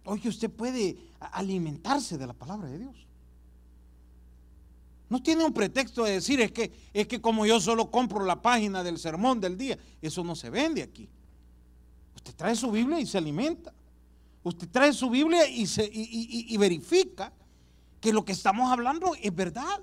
Hoy 0.05 0.19
que 0.19 0.29
usted 0.29 0.49
puede 0.49 0.97
alimentarse 1.19 2.17
de 2.17 2.27
la 2.27 2.33
palabra 2.33 2.67
de 2.69 2.79
Dios. 2.79 3.07
No 5.09 5.21
tiene 5.21 5.45
un 5.45 5.53
pretexto 5.53 6.03
de 6.03 6.13
decir 6.13 6.41
es 6.41 6.51
que 6.51 6.71
es 6.93 7.07
que 7.07 7.21
como 7.21 7.45
yo 7.45 7.59
solo 7.59 7.89
compro 7.89 8.25
la 8.25 8.41
página 8.41 8.83
del 8.83 8.97
sermón 8.97 9.39
del 9.39 9.57
día, 9.57 9.77
eso 10.01 10.23
no 10.23 10.36
se 10.36 10.49
vende 10.49 10.83
aquí. 10.83 11.07
Usted 12.15 12.36
trae 12.36 12.55
su 12.55 12.71
Biblia 12.71 12.99
y 12.99 13.05
se 13.05 13.17
alimenta. 13.17 13.73
Usted 14.43 14.69
trae 14.69 14.91
su 14.91 15.10
Biblia 15.10 15.47
y, 15.47 16.58
verifica 16.58 17.32
que 18.01 18.12
lo 18.12 18.25
que 18.25 18.34
estamos 18.34 18.69
hablando 18.69 19.15
es 19.21 19.34
verdad. 19.34 19.82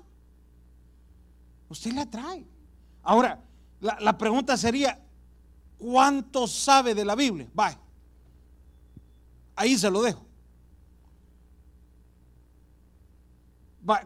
Usted 1.67 1.93
la 1.93 2.07
trae. 2.07 2.45
Ahora, 3.01 3.43
la, 3.79 4.17
pregunta 4.17 4.55
sería, 4.55 5.03
¿cuánto 5.79 6.45
sabe 6.45 6.93
de 6.93 7.03
la 7.03 7.15
Biblia? 7.15 7.49
Vaya. 7.53 7.79
Ahí 9.55 9.75
se 9.77 9.89
lo 9.89 10.03
dejo. 10.03 10.25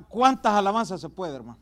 ¿Cuántas 0.08 0.54
alabanzas 0.54 1.02
se 1.02 1.10
puede, 1.10 1.36
hermano? 1.36 1.60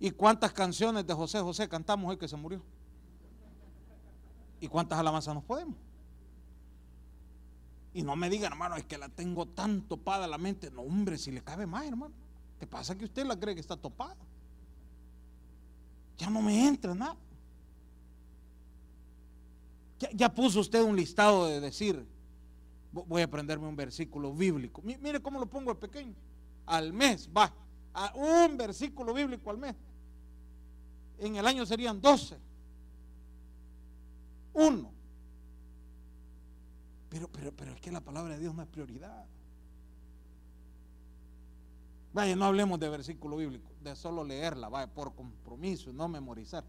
¿Y 0.00 0.10
cuántas 0.10 0.52
canciones 0.52 1.06
de 1.06 1.14
José 1.14 1.38
José 1.40 1.68
cantamos 1.68 2.10
hoy 2.10 2.16
que 2.16 2.26
se 2.26 2.36
murió? 2.36 2.60
¿Y 4.60 4.68
cuántas 4.68 4.98
alabanzas 4.98 5.34
nos 5.34 5.44
podemos? 5.44 5.76
Y 7.92 8.02
no 8.02 8.14
me 8.14 8.30
digan, 8.30 8.52
hermano, 8.52 8.76
es 8.76 8.84
que 8.84 8.98
la 8.98 9.08
tengo 9.08 9.46
tan 9.46 9.82
topada 9.82 10.26
la 10.26 10.38
mente. 10.38 10.70
No, 10.70 10.82
hombre, 10.82 11.18
si 11.18 11.32
le 11.32 11.42
cabe 11.42 11.66
más, 11.66 11.86
hermano. 11.86 12.14
¿Qué 12.58 12.66
pasa 12.66 12.96
que 12.96 13.04
usted 13.04 13.24
la 13.24 13.38
cree 13.38 13.54
que 13.54 13.60
está 13.60 13.76
topada? 13.76 14.16
Ya 16.18 16.28
no 16.28 16.42
me 16.42 16.68
entra 16.68 16.94
nada. 16.94 17.16
Ya, 20.14 20.32
puso 20.32 20.60
usted 20.60 20.82
un 20.82 20.96
listado 20.96 21.46
de 21.46 21.60
decir, 21.60 22.06
voy 22.92 23.22
a 23.22 23.24
aprenderme 23.24 23.66
un 23.66 23.76
versículo 23.76 24.32
bíblico. 24.32 24.82
Mire 24.82 25.20
cómo 25.20 25.38
lo 25.38 25.46
pongo 25.46 25.74
de 25.74 25.80
pequeño. 25.80 26.14
Al 26.66 26.92
mes, 26.92 27.28
va. 27.36 27.52
A 27.92 28.14
un 28.14 28.56
versículo 28.56 29.12
bíblico 29.12 29.50
al 29.50 29.58
mes. 29.58 29.74
En 31.18 31.36
el 31.36 31.46
año 31.46 31.66
serían 31.66 32.00
12. 32.00 32.49
Uno. 34.54 34.92
Pero, 37.08 37.28
pero, 37.28 37.52
pero 37.52 37.72
es 37.72 37.80
que 37.80 37.90
la 37.90 38.00
palabra 38.00 38.34
de 38.34 38.40
Dios 38.40 38.54
no 38.54 38.62
es 38.62 38.68
prioridad. 38.68 39.26
Vaya, 42.12 42.34
no 42.34 42.44
hablemos 42.44 42.80
de 42.80 42.88
versículo 42.88 43.36
bíblico, 43.36 43.70
de 43.82 43.94
solo 43.94 44.24
leerla, 44.24 44.68
vaya, 44.68 44.92
por 44.92 45.14
compromiso, 45.14 45.92
no 45.92 46.08
memorizar, 46.08 46.64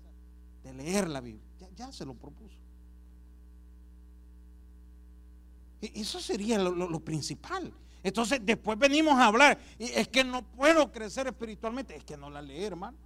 de 0.64 0.74
leer 0.74 1.08
la 1.10 1.20
Biblia. 1.20 1.44
Ya, 1.76 1.92
se 1.92 2.06
lo 2.06 2.14
propuso. 2.14 2.58
E, 5.82 5.92
eso 5.96 6.20
sería 6.20 6.60
lo, 6.60 7.00
principal. 7.00 7.74
Entonces, 8.04 8.40
después 8.44 8.78
venimos 8.78 9.14
a 9.14 9.26
hablar, 9.26 9.60
y 9.80 9.86
es 9.86 10.08
que 10.08 10.24
no 10.24 10.44
puedo 10.44 10.92
crecer 10.92 11.28
espiritualmente, 11.28 11.96
es 11.96 12.04
que 12.04 12.18
no 12.18 12.30
la 12.30 12.42
lee, 12.42 12.64
hermano. 12.64 12.98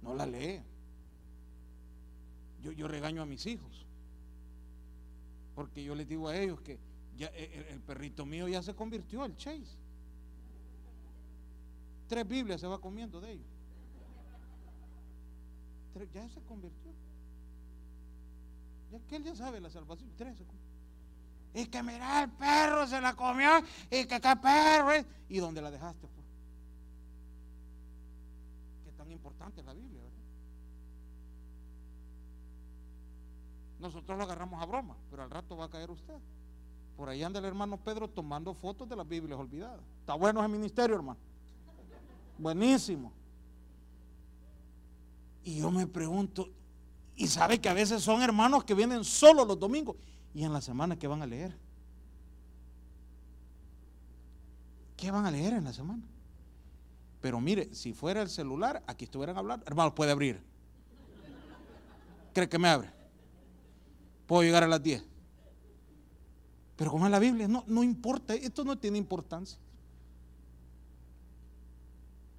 No 0.00 0.14
la 0.14 0.24
lee. 0.24 0.62
Yo, 2.72 2.88
regaño 2.88 3.22
a 3.22 3.26
mis 3.26 3.46
hijos, 3.46 3.86
porque 5.54 5.82
yo 5.84 5.94
les 5.94 6.08
digo 6.08 6.28
a 6.28 6.36
ellos 6.36 6.60
que 6.60 6.78
eh, 7.18 7.66
el, 7.70 7.80
perrito 7.80 8.26
mío 8.26 8.48
ya 8.48 8.62
se 8.62 8.74
convirtió 8.74 9.24
el 9.24 9.36
Chase. 9.36 9.76
Tres 12.08 12.26
Biblias 12.26 12.60
se 12.60 12.66
va 12.66 12.80
comiendo 12.80 13.20
de 13.20 13.32
ellos. 13.32 13.46
ya 16.12 16.28
se 16.28 16.40
convirtió. 16.42 16.92
Ya 18.92 19.00
que 19.00 19.16
él 19.16 19.24
ya 19.24 19.34
sabe 19.34 19.60
la 19.60 19.70
salvación. 19.70 20.10
Tres 20.16 20.36
Y 21.54 21.66
que 21.66 21.82
mira, 21.82 22.22
el 22.22 22.30
perro 22.30 22.86
se 22.86 23.00
la 23.00 23.14
comió. 23.14 23.50
Y 23.90 24.06
que 24.06 24.20
qué 24.20 24.36
perro 24.40 24.92
es. 24.92 25.06
¿Y 25.28 25.38
dónde 25.38 25.60
la 25.60 25.70
dejaste? 25.70 26.06
Pues? 26.06 26.26
Qué 28.84 28.92
tan 28.92 29.10
importante 29.10 29.60
es 29.60 29.66
la 29.66 29.72
Biblia, 29.72 30.00
¿verdad? 30.02 30.16
Nosotros 33.86 34.18
lo 34.18 34.24
agarramos 34.24 34.60
a 34.60 34.66
broma, 34.66 34.96
pero 35.10 35.22
al 35.22 35.30
rato 35.30 35.56
va 35.56 35.66
a 35.66 35.70
caer 35.70 35.92
usted. 35.92 36.14
Por 36.96 37.08
ahí 37.08 37.22
anda 37.22 37.38
el 37.38 37.44
hermano 37.44 37.76
Pedro 37.76 38.08
tomando 38.08 38.52
fotos 38.52 38.88
de 38.88 38.96
las 38.96 39.06
Biblias 39.06 39.38
olvidadas. 39.38 39.80
Está 40.00 40.14
bueno 40.14 40.40
ese 40.40 40.48
ministerio, 40.48 40.96
hermano. 40.96 41.20
Buenísimo. 42.36 43.12
Y 45.44 45.60
yo 45.60 45.70
me 45.70 45.86
pregunto, 45.86 46.48
y 47.14 47.28
sabe 47.28 47.60
que 47.60 47.68
a 47.68 47.74
veces 47.74 48.02
son 48.02 48.22
hermanos 48.22 48.64
que 48.64 48.74
vienen 48.74 49.04
solo 49.04 49.44
los 49.44 49.58
domingos 49.58 49.94
y 50.34 50.42
en 50.42 50.52
la 50.52 50.60
semana 50.60 50.98
que 50.98 51.06
van 51.06 51.22
a 51.22 51.26
leer. 51.26 51.56
¿Qué 54.96 55.12
van 55.12 55.26
a 55.26 55.30
leer 55.30 55.52
en 55.52 55.62
la 55.62 55.72
semana? 55.72 56.02
Pero 57.20 57.40
mire, 57.40 57.72
si 57.72 57.92
fuera 57.92 58.20
el 58.20 58.28
celular, 58.28 58.82
aquí 58.88 59.04
estuvieran 59.04 59.36
hablando, 59.38 59.64
hermano, 59.64 59.94
puede 59.94 60.10
abrir. 60.10 60.42
¿Cree 62.34 62.48
que 62.48 62.58
me 62.58 62.68
abre? 62.68 62.95
Puedo 64.26 64.42
llegar 64.42 64.64
a 64.64 64.68
las 64.68 64.82
10. 64.82 65.04
Pero 66.76 66.90
como 66.90 67.06
es 67.06 67.10
la 67.10 67.18
Biblia, 67.18 67.48
no, 67.48 67.64
no 67.66 67.82
importa, 67.82 68.34
esto 68.34 68.64
no 68.64 68.76
tiene 68.78 68.98
importancia. 68.98 69.58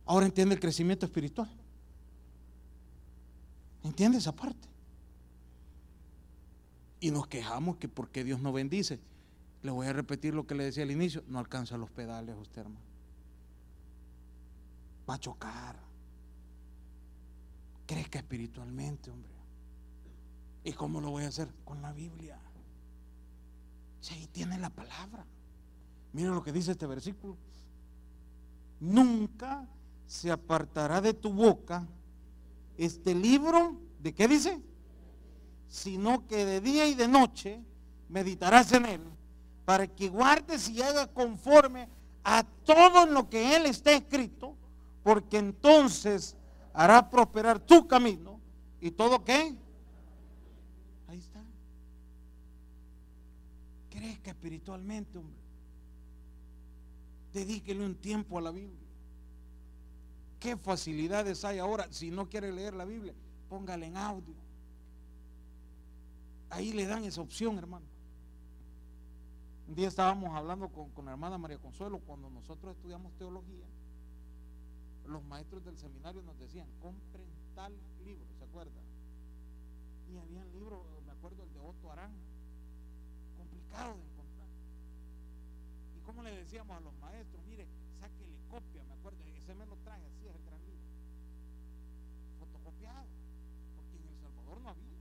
Ahora 0.06 0.26
entiende 0.26 0.56
el 0.56 0.62
crecimiento 0.62 1.06
espiritual. 1.06 1.50
¿Entiende 3.84 4.17
esa 4.17 4.36
parte? 4.36 4.67
Y 7.00 7.12
nos 7.12 7.28
quejamos 7.28 7.78
que 7.78 7.88
porque 7.88 8.23
Dios 8.23 8.41
no 8.41 8.54
bendice. 8.54 9.00
Le 9.63 9.71
voy 9.71 9.88
a 9.88 9.93
repetir 9.93 10.34
lo 10.34 10.45
que 10.45 10.56
le 10.56 10.65
decía 10.65 10.84
al 10.84 10.91
inicio, 10.91 11.23
no 11.28 11.39
alcanza 11.39 11.78
los 11.78 11.89
pedales 11.89 12.36
usted, 12.38 12.62
hermano. 12.62 12.86
Va 15.10 15.15
a 15.15 15.19
chocar. 15.19 15.76
Crezca 17.86 18.19
espiritualmente, 18.19 19.10
hombre. 19.10 19.37
¿Y 20.67 20.73
cómo 20.73 20.99
lo 20.99 21.12
voy 21.12 21.23
a 21.23 21.30
hacer? 21.30 21.47
Con 21.63 21.82
la 21.82 21.93
Biblia. 21.93 22.38
Si 24.01 24.13
ahí 24.13 24.27
tiene 24.27 24.60
la 24.60 24.69
palabra. 24.69 25.25
Mira 26.12 26.32
lo 26.32 26.43
que 26.43 26.51
dice 26.51 26.71
este 26.71 26.86
versículo. 26.86 27.38
Nunca 28.82 29.65
se 30.08 30.30
apartará 30.30 30.99
de 30.99 31.13
tu 31.13 31.32
boca 31.32 31.88
este 32.77 33.15
libro, 33.15 33.80
¿de 34.01 34.13
qué 34.13 34.27
dice? 34.27 34.62
Sino 35.69 36.27
que 36.27 36.43
de 36.43 36.60
día 36.60 36.86
y 36.86 36.95
de 36.95 37.08
noche 37.08 37.63
meditarás 38.10 38.73
en 38.73 38.88
él, 38.88 39.01
para 39.63 39.88
que 39.88 40.10
guardes 40.10 40.67
y 40.67 40.82
hagas 40.82 41.08
conforme 41.13 41.88
a 42.25 42.43
todo 42.65 43.06
lo 43.06 43.30
que 43.30 43.56
él 43.56 43.67
está 43.67 43.93
escrito, 43.93 44.53
porque 45.01 45.38
entonces 45.38 46.36
hará 46.73 47.10
prosperar 47.10 47.58
tu 47.58 47.88
camino 47.88 48.41
y 48.82 48.91
todo 48.91 49.23
qué? 49.23 49.56
Crezca 53.97 54.29
espiritualmente, 54.29 55.17
hombre. 55.17 55.41
Dedíquele 57.33 57.83
un 57.83 57.95
tiempo 57.95 58.38
a 58.38 58.41
la 58.41 58.51
Biblia. 58.51 58.88
¿Qué 60.39 60.55
facilidades 60.55 61.43
hay 61.43 61.57
ahora? 61.57 61.88
Si 61.89 62.12
no 62.12 62.29
quiere 62.29 62.51
leer 62.51 62.75
la 62.75 62.86
Biblia, 62.86 63.15
póngale 63.49 63.88
en 63.88 63.97
audio. 63.97 64.36
Ahí 66.51 66.73
le 66.73 66.86
dan 66.86 67.05
esa 67.05 67.21
opción, 67.21 67.57
hermano. 67.57 67.88
Un 69.67 69.73
día 69.73 69.88
estábamos 69.88 70.29
hablando 70.36 70.69
con, 70.69 70.91
con 70.91 71.05
la 71.05 71.12
hermana 71.12 71.39
María 71.39 71.57
Consuelo 71.57 71.97
cuando 71.97 72.29
nosotros 72.29 72.75
estudiamos 72.75 73.17
teología. 73.17 73.65
Los 75.07 75.23
maestros 75.23 75.65
del 75.65 75.75
seminario 75.75 76.21
nos 76.21 76.38
decían, 76.38 76.67
compren 76.79 77.25
tal 77.55 77.73
libro, 78.05 78.27
¿se 78.38 78.43
acuerdan? 78.43 78.83
Y 80.13 80.17
había 80.17 80.39
un 80.39 80.51
libro, 80.51 80.86
me 81.03 81.13
acuerdo 81.13 81.43
el 81.43 81.51
de 81.51 81.60
Otto 81.60 81.91
De 83.77 83.83
encontrar. 83.83 84.49
¿Y 85.95 85.99
como 86.01 86.23
le 86.23 86.35
decíamos 86.35 86.75
a 86.77 86.81
los 86.81 86.93
maestros? 86.95 87.45
Mire, 87.45 87.67
sáquele 87.99 88.37
copia, 88.49 88.83
me 88.83 88.93
acuerdo, 88.93 89.23
ese 89.23 89.53
me 89.53 89.65
lo 89.65 89.75
traje, 89.77 90.05
así 90.05 90.27
es 90.27 90.35
el 90.35 90.43
gran 90.43 90.59
libro. 90.65 90.87
Fotocopiado, 92.39 93.07
porque 93.75 93.97
en 93.97 94.07
El 94.07 94.17
Salvador 94.19 94.61
no 94.61 94.69
había. 94.69 94.97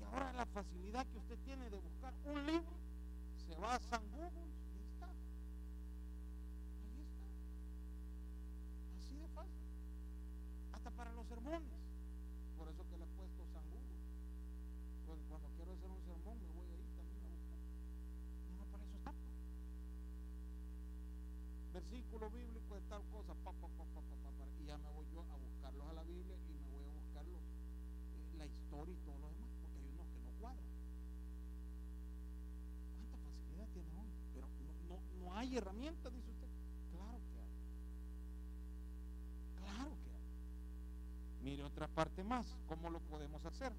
Y 0.00 0.02
ahora 0.04 0.32
la 0.32 0.46
facilidad 0.46 1.06
que 1.06 1.18
usted 1.18 1.38
tiene 1.44 1.70
de 1.70 1.78
buscar 1.78 2.12
un 2.24 2.44
libro, 2.46 2.76
se 3.46 3.54
va 3.56 3.76
a 3.76 3.80
San 3.80 4.02
Google 4.10 4.50
y 4.50 4.68
ahí 4.68 4.84
está. 4.92 5.06
Ahí 6.82 7.02
está. 7.02 7.26
Así 8.98 9.16
de 9.16 9.28
fácil. 9.28 9.62
Hasta 10.72 10.90
para 10.90 11.12
los 11.12 11.26
sermones. 11.26 11.72
Por 12.58 12.68
eso 12.68 12.84
que 12.88 12.96
le 12.96 13.04
he 13.04 13.08
puesto 13.08 13.46
San 13.52 13.62
Google. 13.70 14.00
Pues 15.06 15.20
cuando 15.28 15.48
quiero 15.56 15.72
hacer 15.72 15.90
un 15.90 16.02
sermón 16.02 16.38
me 16.40 16.48
voy 16.52 16.68
ahí 16.72 16.88
también 16.96 17.22
a 17.22 17.28
buscar. 17.28 17.60
No, 18.56 18.64
para 18.72 18.84
eso 18.84 18.96
está. 18.96 19.12
Bíblico 22.30 22.74
de 22.74 22.82
tal 22.82 23.02
cosa, 23.10 23.34
pa, 23.34 23.52
pa, 23.52 23.68
pa, 23.68 23.86
y 24.60 24.66
ya 24.66 24.78
me 24.78 24.90
voy 24.90 25.06
yo 25.12 25.20
a 25.20 25.36
buscarlos 25.36 25.86
a 25.88 25.92
la 25.92 26.02
Biblia 26.04 26.36
y 26.48 26.52
me 26.58 26.70
voy 26.70 26.84
a 26.84 26.92
buscar 26.92 27.24
eh, 27.26 27.40
la 28.38 28.46
historia 28.46 28.94
y 28.94 28.98
todo 28.98 29.18
lo 29.18 29.28
demás, 29.28 29.50
porque 29.60 29.80
hay 29.80 29.88
unos 29.88 30.06
que 30.08 30.20
no 30.20 30.30
cuadran. 30.40 30.64
¿Cuánta 32.94 33.16
facilidad 33.18 33.68
tiene 33.72 33.90
uno? 33.90 34.12
Pero 34.34 34.46
no, 34.88 34.96
no, 34.96 35.24
no 35.24 35.36
hay 35.36 35.56
herramientas, 35.56 36.12
dice 36.12 36.30
usted. 36.30 36.48
Claro 36.92 37.18
que 37.32 37.38
hay. 37.40 37.54
Claro 39.62 39.90
que 40.04 40.10
hay. 40.10 41.42
Mire 41.42 41.64
otra 41.64 41.88
parte 41.88 42.24
más, 42.24 42.56
¿cómo 42.66 42.90
lo 42.90 43.00
podemos 43.00 43.44
hacer? 43.44 43.72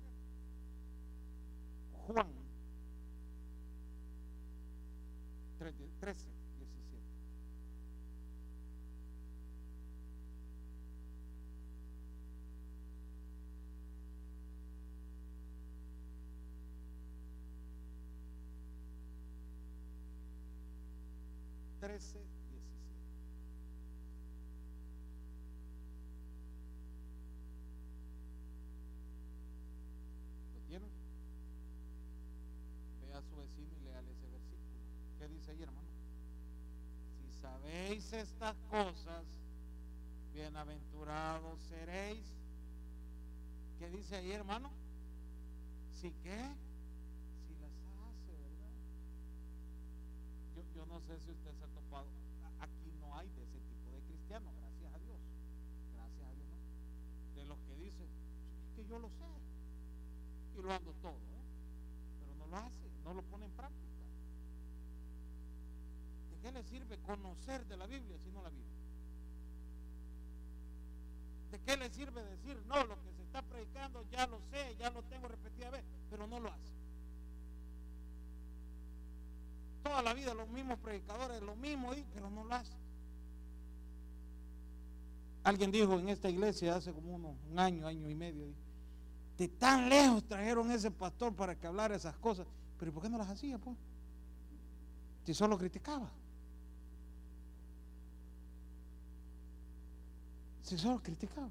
Juan 2.08 2.48
13, 6.00 6.37
17. 21.78 21.80
Trece, 21.80 22.20
diecisiete. 22.50 22.98
¿Lo 30.54 30.62
tienen? 30.68 30.90
Ve 33.02 33.13
a 33.13 33.22
su 33.22 33.36
vecino 33.36 33.76
y 33.80 33.84
léale 33.86 34.12
ese 34.12 34.28
versículo. 34.28 34.82
¿Qué 35.20 35.28
dice 35.28 35.52
ahí, 35.52 35.62
hermano? 35.63 35.88
Si 37.22 37.32
sabéis 37.42 38.13
estas 38.13 38.56
cosas, 38.70 39.26
bienaventurados 40.34 41.62
seréis. 41.63 42.26
¿Qué 43.78 43.90
dice 43.92 44.16
ahí, 44.16 44.32
hermano? 44.32 44.72
¿Si 45.92 46.12
qué? 46.24 46.56
Si 47.48 47.56
las 47.62 47.72
hace, 47.72 48.32
¿verdad? 48.34 48.74
Yo, 50.56 50.63
yo 50.76 50.86
no 50.98 51.04
sé 51.06 51.20
si 51.20 51.32
usted 51.32 51.54
se 51.54 51.64
ha 51.64 51.68
topado. 51.68 52.08
Aquí 52.60 52.92
no 53.00 53.16
hay 53.16 53.30
de 53.30 53.44
ese 53.44 53.60
tipo 53.60 53.92
de 53.92 54.02
cristianos, 54.02 54.52
gracias 54.58 54.94
a 54.96 54.98
Dios. 54.98 55.20
Gracias 55.94 56.28
a 56.28 56.34
Dios. 56.34 56.50
De 57.36 57.46
los 57.46 57.58
que 57.60 57.76
dicen, 57.76 58.10
es 58.66 58.72
que 58.76 58.90
yo 58.90 58.98
lo 58.98 59.10
sé. 59.10 59.26
Y 60.58 60.62
lo 60.64 60.74
ando 60.74 60.92
todo, 60.94 61.14
¿eh? 61.14 61.46
Pero 62.20 62.34
no 62.36 62.48
lo 62.48 62.58
hace, 62.58 62.90
no 63.04 63.14
lo 63.14 63.22
pone 63.22 63.46
en 63.46 63.52
práctica. 63.52 63.86
¿De 66.32 66.40
qué 66.42 66.52
le 66.52 66.64
sirve 66.64 66.98
conocer 66.98 67.64
de 67.68 67.78
la 67.78 67.86
Biblia 67.86 68.18
si 68.18 68.32
no 68.32 68.42
la 68.42 68.50
vive? 68.50 68.66
¿De 71.52 71.60
qué 71.60 71.78
le 71.78 71.92
sirve 71.92 72.24
decir, 72.24 72.60
no, 72.66 72.84
lo 72.86 72.96
que 73.04 73.12
se 73.14 73.22
está 73.22 73.44
predicando 73.44 74.04
ya 74.10 74.26
lo 74.26 74.42
sé, 74.50 74.76
ya 74.80 74.90
lo 74.90 75.04
tengo 75.04 75.28
repetida 75.28 75.70
vez, 75.70 75.84
pero 76.10 76.26
no 76.26 76.40
lo 76.40 76.50
hace? 76.50 76.77
Toda 79.88 80.02
la 80.02 80.13
vida 80.13 80.34
los 80.34 80.50
mismos 80.50 80.78
predicadores, 80.80 81.41
lo 81.41 81.56
mismo, 81.56 81.91
pero 82.13 82.30
no 82.30 82.43
lo. 82.43 82.58
Alguien 85.43 85.71
dijo 85.71 85.97
en 85.97 86.10
esta 86.10 86.30
iglesia 86.30 86.76
hace 86.76 86.91
como 86.91 87.15
uno- 87.15 87.36
un 87.50 87.58
año, 87.58 87.88
año 87.88 88.10
y 88.10 88.13
medio, 88.15 88.45
di, 88.47 88.56
de 89.38 89.47
tan 89.47 89.88
lejos 89.88 90.26
trajeron 90.26 90.69
ese 90.71 90.91
pastor 90.91 91.34
para 91.34 91.56
que 91.56 91.67
hablara 91.67 91.95
esas 91.95 92.17
cosas, 92.17 92.45
pero 92.78 92.91
¿y 92.91 92.93
¿por 92.93 93.02
qué 93.04 93.10
no 93.10 93.17
las 93.17 93.30
hacía, 93.30 93.58
pues? 93.58 93.78
Si 95.26 95.34
solo 95.34 95.58
criticaba. 95.58 96.12
Si 100.63 100.78
solo 100.78 101.02
criticaba. 101.02 101.50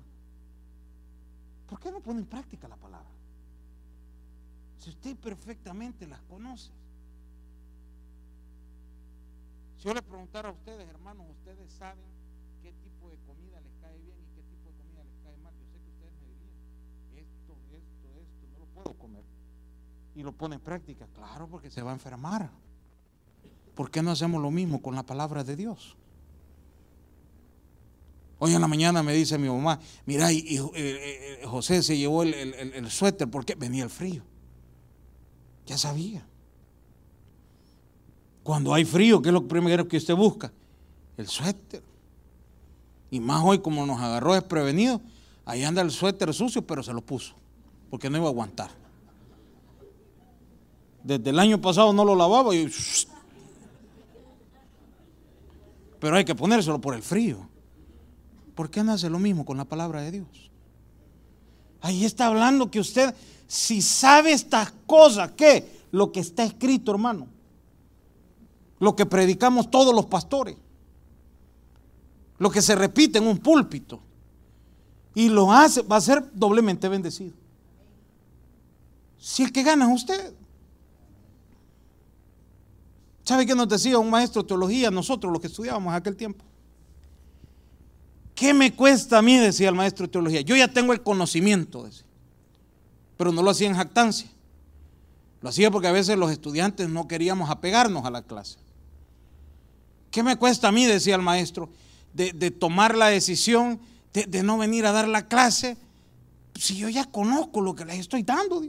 ¿Por 1.70 1.80
qué 1.80 1.90
no 1.90 2.00
pone 2.00 2.20
en 2.20 2.26
práctica 2.26 2.68
la 2.68 2.76
palabra? 2.76 3.08
Si 4.78 4.90
usted 4.90 5.16
perfectamente 5.16 6.06
las 6.06 6.20
conoce. 6.22 6.70
Si 9.76 9.84
yo 9.84 9.94
les 9.94 10.02
preguntara 10.02 10.48
a 10.48 10.52
ustedes, 10.52 10.88
hermanos, 10.88 11.26
ustedes 11.30 11.70
saben 11.72 12.04
qué 12.62 12.72
tipo 12.72 13.10
de 13.10 13.18
comida 13.18 13.60
les 13.60 13.72
cae 13.80 13.98
bien 13.98 14.16
y 14.18 14.34
qué 14.34 14.42
tipo 14.42 14.70
de 14.70 14.76
comida 14.76 15.04
les 15.04 15.16
cae 15.22 15.36
mal. 15.42 15.52
Yo 15.54 15.66
sé 15.66 15.78
que 15.80 15.90
ustedes 15.90 16.12
me 16.18 16.26
dirían, 16.32 16.54
esto, 17.14 17.56
esto, 17.70 18.08
esto, 18.18 18.46
no 18.52 18.58
lo 18.58 18.66
puedo 18.66 18.98
comer. 18.98 19.24
Y 20.14 20.22
lo 20.22 20.32
pone 20.32 20.54
en 20.54 20.62
práctica, 20.62 21.06
claro, 21.14 21.46
porque 21.46 21.70
se 21.70 21.82
va 21.82 21.90
a 21.90 21.94
enfermar. 21.94 22.50
¿Por 23.74 23.90
qué 23.90 24.02
no 24.02 24.10
hacemos 24.10 24.40
lo 24.40 24.50
mismo 24.50 24.80
con 24.80 24.94
la 24.94 25.04
palabra 25.04 25.44
de 25.44 25.56
Dios? 25.56 25.96
Hoy 28.38 28.54
en 28.54 28.60
la 28.60 28.68
mañana 28.68 29.02
me 29.02 29.12
dice 29.12 29.36
mi 29.36 29.48
mamá, 29.48 29.78
mira, 30.06 30.32
y, 30.32 30.38
eh, 30.58 30.70
eh, 30.74 31.46
José 31.46 31.82
se 31.82 31.96
llevó 31.96 32.22
el 32.22 32.90
suéter 32.90 33.28
porque 33.30 33.54
venía 33.54 33.84
el 33.84 33.90
frío. 33.90 34.22
Ya 35.66 35.76
sabía. 35.76 36.26
Cuando 38.46 38.72
hay 38.72 38.84
frío, 38.84 39.20
¿qué 39.20 39.30
es 39.30 39.32
lo 39.32 39.48
primero 39.48 39.88
que 39.88 39.96
usted 39.96 40.14
busca? 40.14 40.52
El 41.16 41.26
suéter. 41.26 41.82
Y 43.10 43.18
más 43.18 43.42
hoy 43.44 43.58
como 43.58 43.84
nos 43.84 44.00
agarró 44.00 44.34
desprevenido, 44.34 45.00
ahí 45.44 45.64
anda 45.64 45.82
el 45.82 45.90
suéter 45.90 46.32
sucio, 46.32 46.64
pero 46.64 46.80
se 46.80 46.92
lo 46.92 47.00
puso, 47.00 47.34
porque 47.90 48.08
no 48.08 48.18
iba 48.18 48.26
a 48.26 48.30
aguantar. 48.30 48.70
Desde 51.02 51.28
el 51.30 51.40
año 51.40 51.60
pasado 51.60 51.92
no 51.92 52.04
lo 52.04 52.14
lavaba 52.14 52.54
y... 52.54 52.70
Pero 55.98 56.14
hay 56.14 56.24
que 56.24 56.36
ponérselo 56.36 56.80
por 56.80 56.94
el 56.94 57.02
frío. 57.02 57.48
¿Por 58.54 58.70
qué 58.70 58.84
no 58.84 58.92
hace 58.92 59.10
lo 59.10 59.18
mismo 59.18 59.44
con 59.44 59.56
la 59.56 59.64
palabra 59.64 60.02
de 60.02 60.12
Dios? 60.12 60.52
Ahí 61.80 62.04
está 62.04 62.26
hablando 62.26 62.70
que 62.70 62.78
usted, 62.78 63.12
si 63.48 63.82
sabe 63.82 64.30
estas 64.30 64.72
cosas, 64.86 65.32
¿qué? 65.32 65.82
Lo 65.90 66.12
que 66.12 66.20
está 66.20 66.44
escrito, 66.44 66.92
hermano. 66.92 67.34
Lo 68.78 68.94
que 68.94 69.06
predicamos 69.06 69.70
todos 69.70 69.94
los 69.94 70.06
pastores. 70.06 70.56
Lo 72.38 72.50
que 72.50 72.60
se 72.60 72.74
repite 72.74 73.18
en 73.18 73.26
un 73.26 73.38
púlpito. 73.38 74.00
Y 75.14 75.28
lo 75.30 75.50
hace, 75.50 75.82
va 75.82 75.96
a 75.96 76.00
ser 76.00 76.30
doblemente 76.34 76.88
bendecido. 76.88 77.34
Si 79.18 79.42
el 79.42 79.52
que 79.52 79.62
gana 79.62 79.86
es 79.86 80.02
usted. 80.02 80.34
¿Sabe 83.24 83.46
qué 83.46 83.54
nos 83.54 83.68
decía 83.68 83.98
un 83.98 84.10
maestro 84.10 84.42
de 84.42 84.48
teología, 84.48 84.90
nosotros 84.90 85.32
los 85.32 85.40
que 85.40 85.48
estudiábamos 85.48 85.92
aquel 85.94 86.14
tiempo? 86.14 86.44
¿Qué 88.36 88.52
me 88.52 88.72
cuesta 88.72 89.18
a 89.18 89.22
mí? 89.22 89.36
Decía 89.38 89.70
el 89.70 89.74
maestro 89.74 90.06
de 90.06 90.12
teología. 90.12 90.42
Yo 90.42 90.54
ya 90.54 90.68
tengo 90.68 90.92
el 90.92 91.02
conocimiento, 91.02 91.84
decía. 91.84 92.04
pero 93.16 93.32
no 93.32 93.42
lo 93.42 93.50
hacía 93.50 93.68
en 93.68 93.74
jactancia. 93.74 94.30
Lo 95.40 95.48
hacía 95.48 95.70
porque 95.70 95.88
a 95.88 95.92
veces 95.92 96.18
los 96.18 96.30
estudiantes 96.30 96.88
no 96.88 97.08
queríamos 97.08 97.50
apegarnos 97.50 98.04
a 98.04 98.10
la 98.10 98.22
clase. 98.22 98.58
¿Qué 100.16 100.22
me 100.22 100.36
cuesta 100.36 100.68
a 100.68 100.72
mí? 100.72 100.86
Decía 100.86 101.14
el 101.14 101.20
maestro, 101.20 101.68
de, 102.14 102.50
tomar 102.50 102.96
la 102.96 103.08
decisión 103.08 103.78
de, 104.14 104.42
no 104.42 104.56
venir 104.56 104.86
a 104.86 104.92
dar 104.92 105.06
la 105.06 105.28
clase 105.28 105.76
si 106.54 106.78
yo 106.78 106.88
ya 106.88 107.04
conozco 107.04 107.60
lo 107.60 107.74
que 107.74 107.84
les 107.84 107.98
estoy 107.98 108.22
dando. 108.22 108.62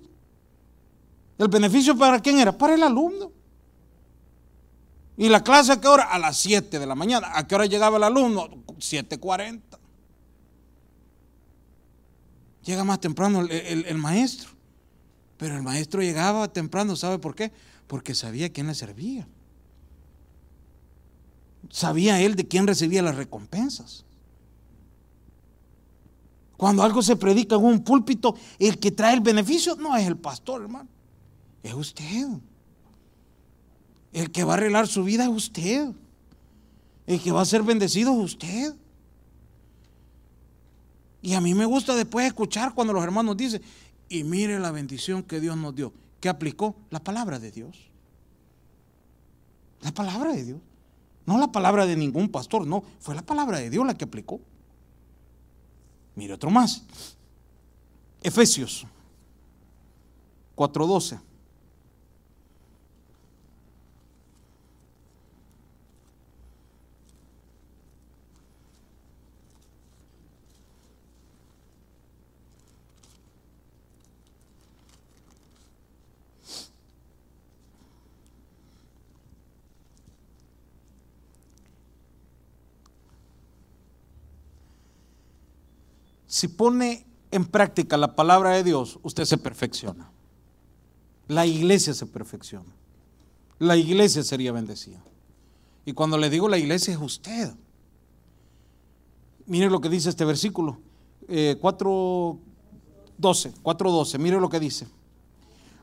¿El 1.38 1.48
beneficio 1.48 1.98
para 1.98 2.20
quién 2.20 2.38
era? 2.40 2.52
Para 2.58 2.76
el 2.76 2.84
alumno. 2.84 3.32
¿Y 5.16 5.30
la 5.30 5.42
clase 5.42 5.72
a 5.72 5.80
qué 5.80 5.88
hora? 5.88 6.04
A 6.12 6.20
las 6.20 6.36
7 6.36 6.80
de 6.80 6.86
la 6.86 6.96
mañana. 6.96 7.30
¿A 7.34 7.48
qué 7.48 7.56
hora 7.56 7.66
llegaba 7.66 7.96
el 7.96 8.04
alumno? 8.04 8.50
7.40. 8.80 9.62
Llega 12.66 12.84
más 12.84 13.00
temprano 13.00 13.40
el, 13.40 13.52
el- 13.52 13.86
el 13.86 13.98
maestro. 13.98 14.50
Pero 15.38 15.56
el 15.56 15.64
maestro 15.64 16.02
llegaba 16.02 16.52
temprano, 16.52 16.98
¿sabe 16.98 17.20
por 17.20 17.36
qué? 17.36 17.54
Porque 17.88 18.14
sabía 18.14 18.52
quién 18.52 18.68
le 18.68 18.76
servía. 18.76 19.26
Sabía 21.70 22.22
él 22.22 22.36
de 22.36 22.48
quién 22.48 22.68
recibía 22.68 23.02
las 23.02 23.16
recompensas. 23.16 24.06
Cuando 26.58 26.82
algo 26.82 27.02
se 27.04 27.16
predica 27.16 27.56
en 27.56 27.64
un 27.64 27.84
púlpito, 27.84 28.36
el 28.58 28.80
que 28.80 28.92
trae 28.92 29.14
el 29.14 29.22
beneficio 29.22 29.76
no 29.76 29.96
es 29.96 30.08
el 30.08 30.18
pastor, 30.18 30.64
hermano. 30.64 30.90
Es 31.62 31.74
usted. 31.74 32.28
El 34.12 34.32
que 34.32 34.44
va 34.44 34.54
a 34.54 34.58
arreglar 34.58 34.88
su 34.88 35.04
vida 35.04 35.26
es 35.26 35.30
usted. 35.30 35.92
El 37.06 37.22
que 37.22 37.32
va 37.32 37.42
a 37.42 37.46
ser 37.46 37.62
bendecido 37.62 38.12
es 38.14 38.34
usted. 38.34 38.76
Y 41.22 41.34
a 41.34 41.42
mí 41.42 41.54
me 41.54 41.66
gusta 41.66 41.96
después 41.96 42.26
escuchar 42.26 42.74
cuando 42.74 42.94
los 42.94 43.04
hermanos 43.04 43.38
dicen, 43.38 43.62
y 44.10 44.24
mire 44.24 44.60
la 44.60 44.72
bendición 44.72 45.24
que 45.24 45.40
Dios 45.40 45.58
nos 45.58 45.76
dio. 45.76 45.94
¿Qué 46.20 46.30
aplicó? 46.30 46.76
La 46.90 47.04
palabra 47.04 47.38
de 47.38 47.52
Dios. 47.52 47.78
La 49.82 49.94
palabra 49.94 50.34
de 50.34 50.44
Dios. 50.44 50.62
No 51.28 51.38
la 51.38 51.52
palabra 51.52 51.86
de 51.86 51.98
ningún 51.98 52.30
pastor, 52.30 52.66
no. 52.66 52.84
Fue 53.00 53.14
la 53.14 53.22
palabra 53.22 53.60
de 53.60 53.70
Dios 53.70 53.86
la 53.86 53.96
que 53.96 54.06
aplicó. 54.06 54.40
Mire 56.16 56.34
otro 56.34 56.50
más. 56.50 56.84
Efesios 58.24 58.88
4:12. 60.56 61.20
Si 86.38 86.48
pone 86.50 87.04
en 87.32 87.46
práctica 87.46 87.98
la 87.98 88.16
palabra 88.16 88.52
de 88.52 88.64
Dios, 88.64 89.00
usted 89.02 89.26
se 89.26 89.40
perfecciona. 89.40 90.12
La 91.28 91.48
iglesia 91.48 91.96
se 91.96 92.06
perfecciona. 92.06 92.70
La 93.58 93.76
iglesia 93.76 94.22
sería 94.22 94.52
bendecida. 94.52 95.02
Y 95.84 95.94
cuando 95.94 96.16
le 96.16 96.30
digo 96.30 96.48
la 96.48 96.60
iglesia 96.60 96.94
es 96.94 97.00
usted. 97.02 97.56
Mire 99.48 99.68
lo 99.72 99.82
que 99.82 99.90
dice 99.90 100.10
este 100.10 100.26
versículo. 100.26 100.78
4.12. 101.28 102.38
4.12. 103.20 104.20
Mire 104.20 104.40
lo 104.40 104.48
que 104.48 104.60
dice. 104.60 104.88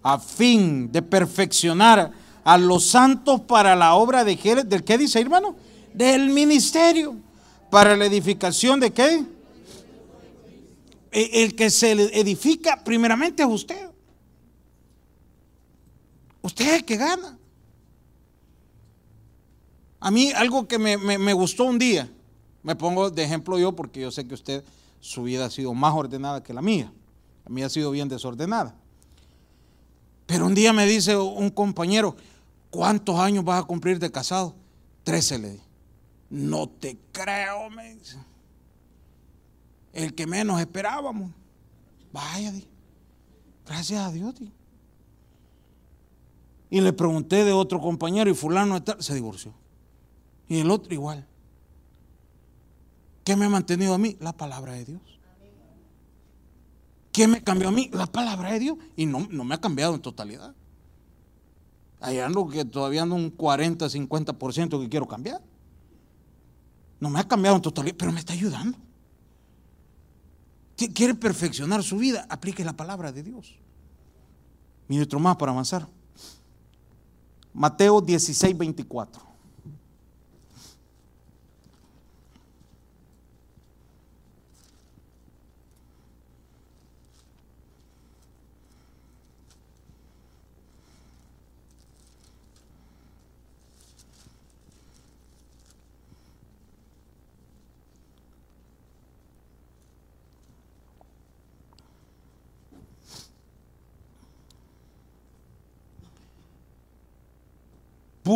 A 0.04 0.20
fin 0.20 0.92
de 0.92 1.02
perfeccionar 1.02 2.12
a 2.44 2.58
los 2.58 2.86
santos 2.86 3.40
para 3.40 3.74
la 3.74 3.96
obra 3.96 4.22
de 4.22 4.36
del 4.64 4.84
qué 4.84 4.98
dice 4.98 5.20
hermano 5.20 5.56
del 5.92 6.30
ministerio 6.30 7.16
para 7.70 7.96
la 7.96 8.06
edificación 8.06 8.78
de 8.78 8.92
qué 8.92 9.33
el 11.14 11.54
que 11.54 11.70
se 11.70 11.92
edifica 11.92 12.82
primeramente 12.84 13.42
es 13.42 13.48
usted 13.48 13.90
usted 16.42 16.66
es 16.66 16.72
el 16.74 16.84
que 16.84 16.96
gana 16.96 17.38
a 20.00 20.10
mí 20.10 20.32
algo 20.32 20.66
que 20.68 20.78
me, 20.78 20.96
me 20.96 21.32
gustó 21.32 21.64
un 21.64 21.78
día 21.78 22.10
me 22.62 22.76
pongo 22.76 23.10
de 23.10 23.22
ejemplo 23.22 23.58
yo 23.58 23.74
porque 23.74 24.00
yo 24.00 24.10
sé 24.10 24.26
que 24.26 24.34
usted 24.34 24.64
su 25.00 25.22
vida 25.22 25.46
ha 25.46 25.50
sido 25.50 25.72
más 25.74 25.94
ordenada 25.94 26.42
que 26.42 26.52
la 26.52 26.62
mía 26.62 26.92
a 27.44 27.50
mí 27.50 27.62
ha 27.62 27.68
sido 27.68 27.90
bien 27.90 28.08
desordenada 28.08 28.74
pero 30.26 30.46
un 30.46 30.54
día 30.54 30.72
me 30.72 30.86
dice 30.86 31.16
un 31.16 31.50
compañero, 31.50 32.16
¿cuántos 32.70 33.18
años 33.18 33.44
vas 33.44 33.62
a 33.62 33.66
cumplir 33.66 33.98
de 33.98 34.10
casado? 34.10 34.54
Trece 35.02 35.38
le 35.38 35.50
di. 35.52 35.60
No 36.30 36.68
te 36.68 36.98
creo, 37.12 37.70
me 37.70 37.94
dice. 37.94 38.16
El 39.94 40.14
que 40.14 40.26
menos 40.26 40.60
esperábamos. 40.60 41.30
Vaya, 42.12 42.52
gracias 43.64 44.06
a 44.06 44.12
Dios. 44.12 44.34
Di. 44.34 44.52
Y 46.70 46.80
le 46.80 46.92
pregunté 46.92 47.44
de 47.44 47.52
otro 47.52 47.80
compañero 47.80 48.28
y 48.28 48.34
fulano 48.34 48.82
se 48.98 49.14
divorció. 49.14 49.54
Y 50.48 50.58
el 50.58 50.70
otro 50.70 50.92
igual. 50.92 51.26
¿Qué 53.22 53.36
me 53.36 53.46
ha 53.46 53.48
mantenido 53.48 53.94
a 53.94 53.98
mí? 53.98 54.16
La 54.20 54.32
palabra 54.32 54.72
de 54.74 54.84
Dios. 54.84 55.00
¿Qué 57.12 57.28
me 57.28 57.42
cambió 57.42 57.68
a 57.68 57.70
mí? 57.70 57.88
La 57.92 58.06
palabra 58.06 58.52
de 58.52 58.58
Dios. 58.58 58.78
Y 58.96 59.06
no, 59.06 59.26
no 59.30 59.44
me 59.44 59.54
ha 59.54 59.60
cambiado 59.60 59.94
en 59.94 60.02
totalidad. 60.02 60.54
Hay 62.00 62.18
algo 62.18 62.48
que 62.48 62.64
todavía 62.64 63.02
ando 63.02 63.14
un 63.14 63.30
40, 63.30 63.86
50% 63.86 64.80
que 64.80 64.88
quiero 64.88 65.06
cambiar. 65.06 65.40
No 66.98 67.08
me 67.08 67.20
ha 67.20 67.28
cambiado 67.28 67.56
en 67.56 67.62
totalidad, 67.62 67.96
pero 67.96 68.12
me 68.12 68.18
está 68.18 68.32
ayudando. 68.32 68.76
Quiere 70.76 71.14
perfeccionar 71.14 71.82
su 71.82 71.98
vida, 71.98 72.26
aplique 72.28 72.64
la 72.64 72.72
palabra 72.72 73.12
de 73.12 73.22
Dios. 73.22 73.54
Mire 74.88 75.04
otro 75.04 75.18
más 75.20 75.36
para 75.36 75.52
avanzar. 75.52 75.86
Mateo 77.52 78.00
16, 78.00 78.58
24. 78.58 79.33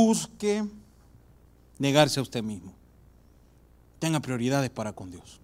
Busque 0.08 0.64
negarse 1.78 2.18
a 2.18 2.22
usted 2.22 2.42
mismo. 2.42 2.72
Tenga 3.98 4.20
prioridades 4.20 4.70
para 4.70 4.94
con 4.94 5.10
Dios. 5.10 5.38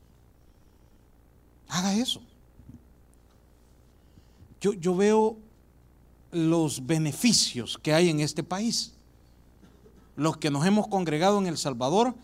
Haga 1.68 1.94
eso. 1.94 2.22
Yo, 4.62 4.72
yo 4.72 4.96
veo 4.96 5.36
los 6.32 6.86
beneficios 6.86 7.76
que 7.76 7.92
hay 7.92 8.08
en 8.08 8.20
este 8.20 8.42
país. 8.42 8.94
Los 10.16 10.38
que 10.38 10.50
nos 10.50 10.64
hemos 10.64 10.88
congregado 10.88 11.38
en 11.38 11.46
El 11.46 11.58
Salvador, 11.58 12.14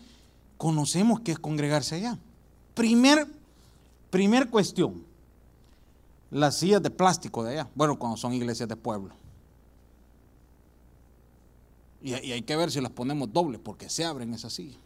conocemos 0.57 1.19
que 1.19 1.33
es 1.33 1.39
congregarse 1.39 1.95
allá. 1.95 2.17
Primer, 2.73 3.27
primer 4.09 4.49
cuestión, 4.49 5.03
las 6.31 6.57
sillas 6.57 6.81
de 6.81 6.89
plástico 6.89 7.43
de 7.43 7.51
allá. 7.51 7.69
Bueno, 7.75 7.99
cuando 7.99 8.17
son 8.17 8.33
iglesias 8.33 8.67
de 8.67 8.75
pueblo. 8.75 9.20
Y, 12.01 12.13
hay 12.13 12.41
que 12.41 12.55
ver 12.55 12.71
si 12.71 12.81
las 12.81 12.91
ponemos 12.91 13.31
dobles, 13.31 13.61
porque 13.63 13.89
se 13.89 14.05
abren 14.05 14.33
esas 14.33 14.53
sillas, 14.53 14.79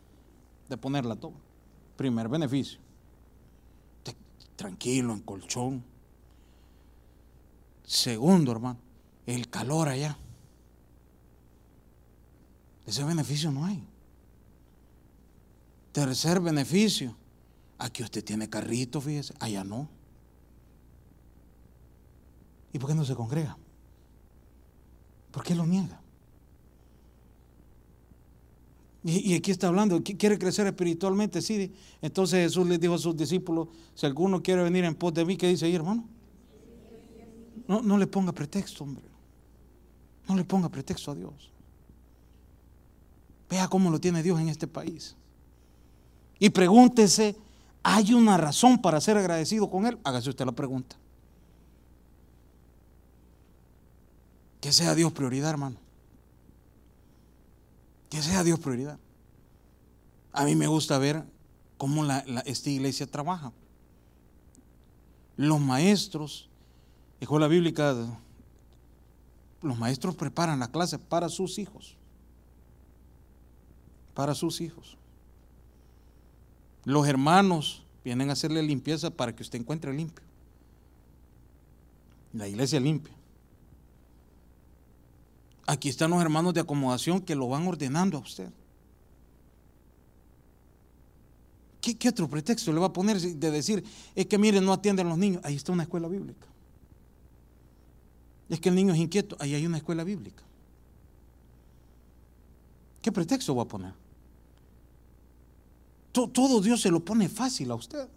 de 0.70 0.78
ponerla 0.78 1.16
doble. 1.16 1.40
Primer 1.96 2.28
beneficio. 2.28 2.80
Tranquilo, 4.56 5.14
en 5.14 5.20
colchón. 5.22 5.84
Segundo, 7.84 8.52
hermano, 8.52 8.80
el 9.26 9.50
calor 9.50 9.90
allá. 9.90 10.18
Ese 12.86 13.04
beneficio 13.04 13.52
no 13.52 13.66
hay. 13.66 13.86
Tercer 15.92 16.40
beneficio, 16.40 17.16
aquí 17.78 18.04
usted 18.04 18.24
tiene 18.24 18.50
carrito, 18.50 19.00
fíjese, 19.00 19.34
allá 19.40 19.64
no. 19.64 19.88
¿Y 22.74 22.80
por 22.80 22.90
qué 22.90 22.96
no 22.96 23.06
se 23.06 23.16
congrega? 23.16 23.58
¿Por 25.32 25.44
qué 25.44 25.56
lo 25.56 25.66
niega? 25.66 26.02
Y, 29.08 29.36
aquí 29.36 29.52
está 29.52 29.68
hablando, 29.68 30.02
quiere 30.02 30.40
crecer 30.40 30.66
espiritualmente, 30.66 31.40
sí. 31.40 31.72
Entonces 32.02 32.40
Jesús 32.40 32.66
les 32.66 32.80
dijo 32.80 32.96
a 32.96 32.98
sus 32.98 33.16
discípulos, 33.16 33.68
si 33.94 34.08
alguno 34.08 34.42
quiere 34.42 34.64
venir 34.64 34.84
en 34.84 34.96
pos 34.96 35.14
de 35.14 35.24
mí, 35.24 35.38
¿qué 35.38 35.48
dice 35.48 35.68
ahí, 35.68 35.76
hermano? 35.76 36.04
No, 37.68 37.84
no 37.84 38.00
le 38.00 38.08
ponga 38.08 38.32
pretexto, 38.32 38.84
hombre. 38.84 39.06
No 40.28 40.36
le 40.36 40.44
ponga 40.44 40.70
pretexto 40.70 41.12
a 41.12 41.16
Dios. 41.16 41.52
Vea 43.48 43.68
cómo 43.68 43.92
lo 43.92 44.00
tiene 44.00 44.24
Dios 44.24 44.40
en 44.40 44.50
este 44.50 44.66
país. 44.66 45.16
Y 46.40 46.50
pregúntese, 46.50 47.36
¿hay 47.84 48.12
una 48.12 48.38
razón 48.38 48.82
para 48.82 49.00
ser 49.00 49.18
agradecido 49.18 49.70
con 49.70 49.86
Él? 49.86 50.00
Hágase 50.04 50.32
usted 50.32 50.48
la 50.48 50.52
pregunta. 50.52 50.96
Que 54.62 54.72
sea 54.72 54.96
Dios 54.96 55.12
prioridad, 55.12 55.52
hermano. 55.52 55.85
Que 58.16 58.22
sea 58.22 58.46
Dios 58.46 58.62
prioridad. 58.62 58.98
A 60.32 60.46
mí 60.46 60.56
me 60.56 60.68
gusta 60.68 60.98
ver 60.98 61.22
cómo 61.78 62.06
esta 62.46 62.70
iglesia 62.70 63.06
trabaja. 63.06 63.52
Los 65.36 65.60
maestros, 65.60 66.50
escuela 67.20 67.50
bíblica, 67.50 67.94
los 69.62 69.78
maestros 69.78 70.16
preparan 70.16 70.60
la 70.60 70.72
clase 70.72 70.98
para 70.98 71.28
sus 71.28 71.60
hijos. 71.60 71.98
Para 74.14 74.34
sus 74.34 74.62
hijos. 74.62 74.98
Los 76.86 77.06
hermanos 77.10 77.84
vienen 78.06 78.30
a 78.30 78.34
hacerle 78.34 78.64
limpieza 78.64 79.10
para 79.10 79.36
que 79.36 79.44
usted 79.44 79.60
encuentre 79.60 79.92
limpio. 79.94 80.24
La 82.32 82.48
iglesia 82.48 82.80
limpia. 82.80 83.15
Aquí 85.66 85.90
están 85.90 86.12
los 86.12 86.22
hermanos 86.22 86.54
de 86.54 86.62
acomodación 86.62 87.22
que 87.22 87.36
lo 87.36 87.48
van 87.48 87.68
ordenando 87.68 88.18
a 88.18 88.22
usted. 88.22 88.50
¿Qué, 91.82 92.10
otro 92.10 92.28
pretexto 92.28 92.74
le 92.74 92.80
va 92.80 92.88
a 92.88 92.94
poner 92.94 93.20
de 93.22 93.52
decir, 93.52 93.84
es 94.16 94.26
que 94.26 94.40
miren, 94.40 94.66
no 94.66 94.74
atienden 94.74 95.06
a 95.06 95.10
los 95.10 95.20
niños? 95.20 95.42
Ahí 95.44 95.56
está 95.56 95.72
una 95.72 95.84
escuela 95.84 96.08
bíblica. 96.08 96.48
Es 98.50 98.60
que 98.60 98.70
el 98.70 98.76
niño 98.76 98.94
es 98.94 99.00
inquieto, 99.00 99.38
ahí 99.40 99.54
hay 99.54 99.66
una 99.66 99.78
escuela 99.78 100.04
bíblica. 100.04 100.44
¿Qué 103.02 103.12
pretexto 103.12 103.56
va 103.56 103.64
a 103.64 103.68
poner? 103.68 103.94
todo 106.12 106.62
Dios 106.62 106.82
se 106.82 106.90
lo 106.90 107.02
pone 107.04 107.28
fácil 107.28 107.70
a 107.72 107.76
usted. 107.76 108.08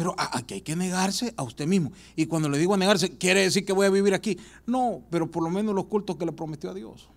Pero 0.00 0.14
aquí 0.16 0.54
hay 0.54 0.60
que 0.62 0.74
negarse 0.74 1.34
a 1.36 1.42
usted 1.42 1.66
mismo. 1.66 1.92
Y 2.16 2.24
cuando 2.24 2.48
le 2.48 2.56
digo 2.56 2.74
negarse, 2.74 3.18
¿quiere 3.18 3.42
decir 3.42 3.66
que 3.66 3.74
voy 3.74 3.84
a 3.84 3.90
vivir 3.90 4.14
aquí? 4.14 4.38
No, 4.64 5.02
pero 5.10 5.30
por 5.30 5.42
lo 5.42 5.50
menos 5.50 5.74
los 5.74 5.84
cultos 5.88 6.16
que 6.16 6.24
le 6.24 6.32
prometió 6.32 6.70
a 6.70 6.72
Dios. 6.72 7.10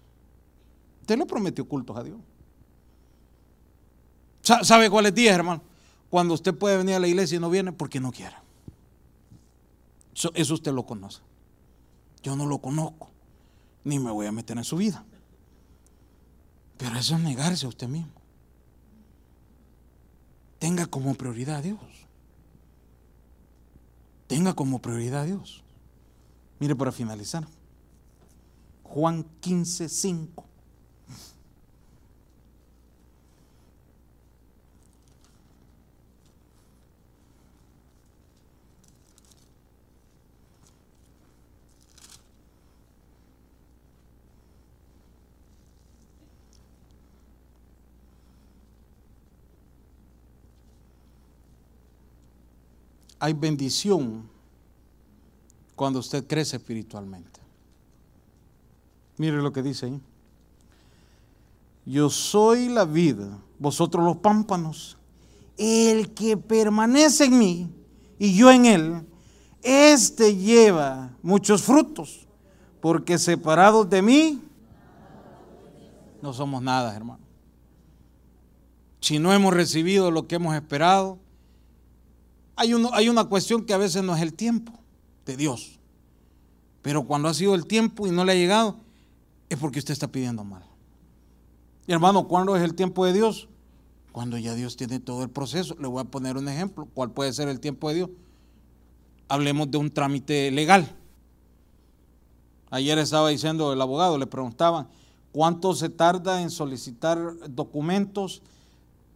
Usted 0.99 1.17
le 1.17 1.25
prometió 1.25 1.65
cultos 1.65 1.95
a 1.95 2.03
Dios. 2.03 2.19
¿Sabe 4.41 4.89
cuáles 4.89 5.15
días, 5.15 5.33
hermano? 5.33 5.61
Cuando 6.09 6.33
usted 6.33 6.53
puede 6.53 6.75
venir 6.75 6.95
a 6.95 6.99
la 6.99 7.07
iglesia 7.07 7.37
y 7.37 7.39
no 7.39 7.49
viene 7.49 7.71
porque 7.71 8.01
no 8.01 8.11
quiere. 8.11 8.35
eso 10.33 10.53
usted 10.53 10.73
lo 10.73 10.85
conoce. 10.85 11.21
Yo 12.21 12.35
no 12.35 12.45
lo 12.45 12.57
conozco, 12.57 13.11
ni 13.85 13.97
me 13.97 14.11
voy 14.11 14.25
a 14.25 14.33
meter 14.33 14.57
en 14.57 14.65
su 14.65 14.75
vida. 14.75 15.05
Pero 16.75 16.97
eso 16.97 17.15
es 17.15 17.21
negarse 17.21 17.65
a 17.65 17.69
usted 17.69 17.87
mismo. 17.87 18.11
Tenga 20.59 20.85
como 20.85 21.13
prioridad 21.13 21.55
a 21.55 21.61
Dios. 21.61 22.02
Tenga 24.27 24.53
como 24.53 24.79
prioridad 24.79 25.21
a 25.21 25.25
Dios. 25.25 25.63
Mire 26.59 26.75
para 26.75 26.91
finalizar. 26.91 27.47
Juan 28.83 29.25
15, 29.41 29.89
5. 29.89 30.45
Hay 53.23 53.31
bendición 53.31 54.29
cuando 55.77 55.99
usted 55.99 56.27
crece 56.27 56.57
espiritualmente. 56.57 57.39
Mire 59.15 59.37
lo 59.37 59.53
que 59.53 59.63
dice 59.63 59.85
ahí. 59.85 60.01
Yo 61.85 62.09
soy 62.09 62.67
la 62.67 62.83
vida, 62.83 63.39
vosotros 63.59 64.03
los 64.03 64.17
pámpanos. 64.17 64.97
El 65.57 66.13
que 66.13 66.35
permanece 66.35 67.23
en 67.23 67.39
mí 67.39 67.69
y 68.19 68.35
yo 68.35 68.51
en 68.51 68.65
él, 68.65 69.07
este 69.61 70.35
lleva 70.35 71.15
muchos 71.21 71.63
frutos, 71.63 72.27
porque 72.81 73.17
separados 73.17 73.89
de 73.89 74.01
mí 74.01 74.41
no 76.21 76.33
somos 76.33 76.61
nada, 76.61 76.93
hermano. 76.93 77.23
Si 78.99 79.17
no 79.17 79.31
hemos 79.31 79.53
recibido 79.53 80.11
lo 80.11 80.27
que 80.27 80.35
hemos 80.35 80.55
esperado, 80.55 81.22
hay, 82.55 82.73
hay 82.93 83.09
una 83.09 83.25
cuestión 83.25 83.65
que 83.65 83.73
a 83.73 83.77
veces 83.77 84.03
no 84.03 84.15
es 84.15 84.21
el 84.21 84.33
tiempo 84.33 84.73
de 85.25 85.37
Dios. 85.37 85.79
Pero 86.81 87.05
cuando 87.05 87.29
ha 87.29 87.33
sido 87.33 87.55
el 87.55 87.65
tiempo 87.65 88.07
y 88.07 88.11
no 88.11 88.25
le 88.25 88.33
ha 88.33 88.35
llegado, 88.35 88.77
es 89.49 89.57
porque 89.57 89.79
usted 89.79 89.93
está 89.93 90.07
pidiendo 90.07 90.43
mal. 90.43 90.63
Y 91.87 91.93
hermano, 91.93 92.27
¿cuándo 92.27 92.55
es 92.55 92.63
el 92.63 92.75
tiempo 92.75 93.05
de 93.05 93.13
Dios? 93.13 93.47
Cuando 94.11 94.37
ya 94.37 94.53
Dios 94.53 94.75
tiene 94.77 94.99
todo 94.99 95.23
el 95.23 95.29
proceso. 95.29 95.75
Le 95.79 95.87
voy 95.87 96.01
a 96.01 96.05
poner 96.05 96.37
un 96.37 96.47
ejemplo. 96.47 96.87
¿Cuál 96.93 97.11
puede 97.11 97.33
ser 97.33 97.47
el 97.47 97.59
tiempo 97.59 97.89
de 97.89 97.95
Dios? 97.95 98.09
Hablemos 99.27 99.71
de 99.71 99.77
un 99.77 99.91
trámite 99.91 100.51
legal. 100.51 100.87
Ayer 102.69 102.97
estaba 102.97 103.29
diciendo 103.29 103.71
el 103.71 103.81
abogado, 103.81 104.17
le 104.17 104.27
preguntaban, 104.27 104.87
¿cuánto 105.31 105.73
se 105.75 105.89
tarda 105.89 106.41
en 106.41 106.49
solicitar 106.49 107.17
documentos 107.49 108.41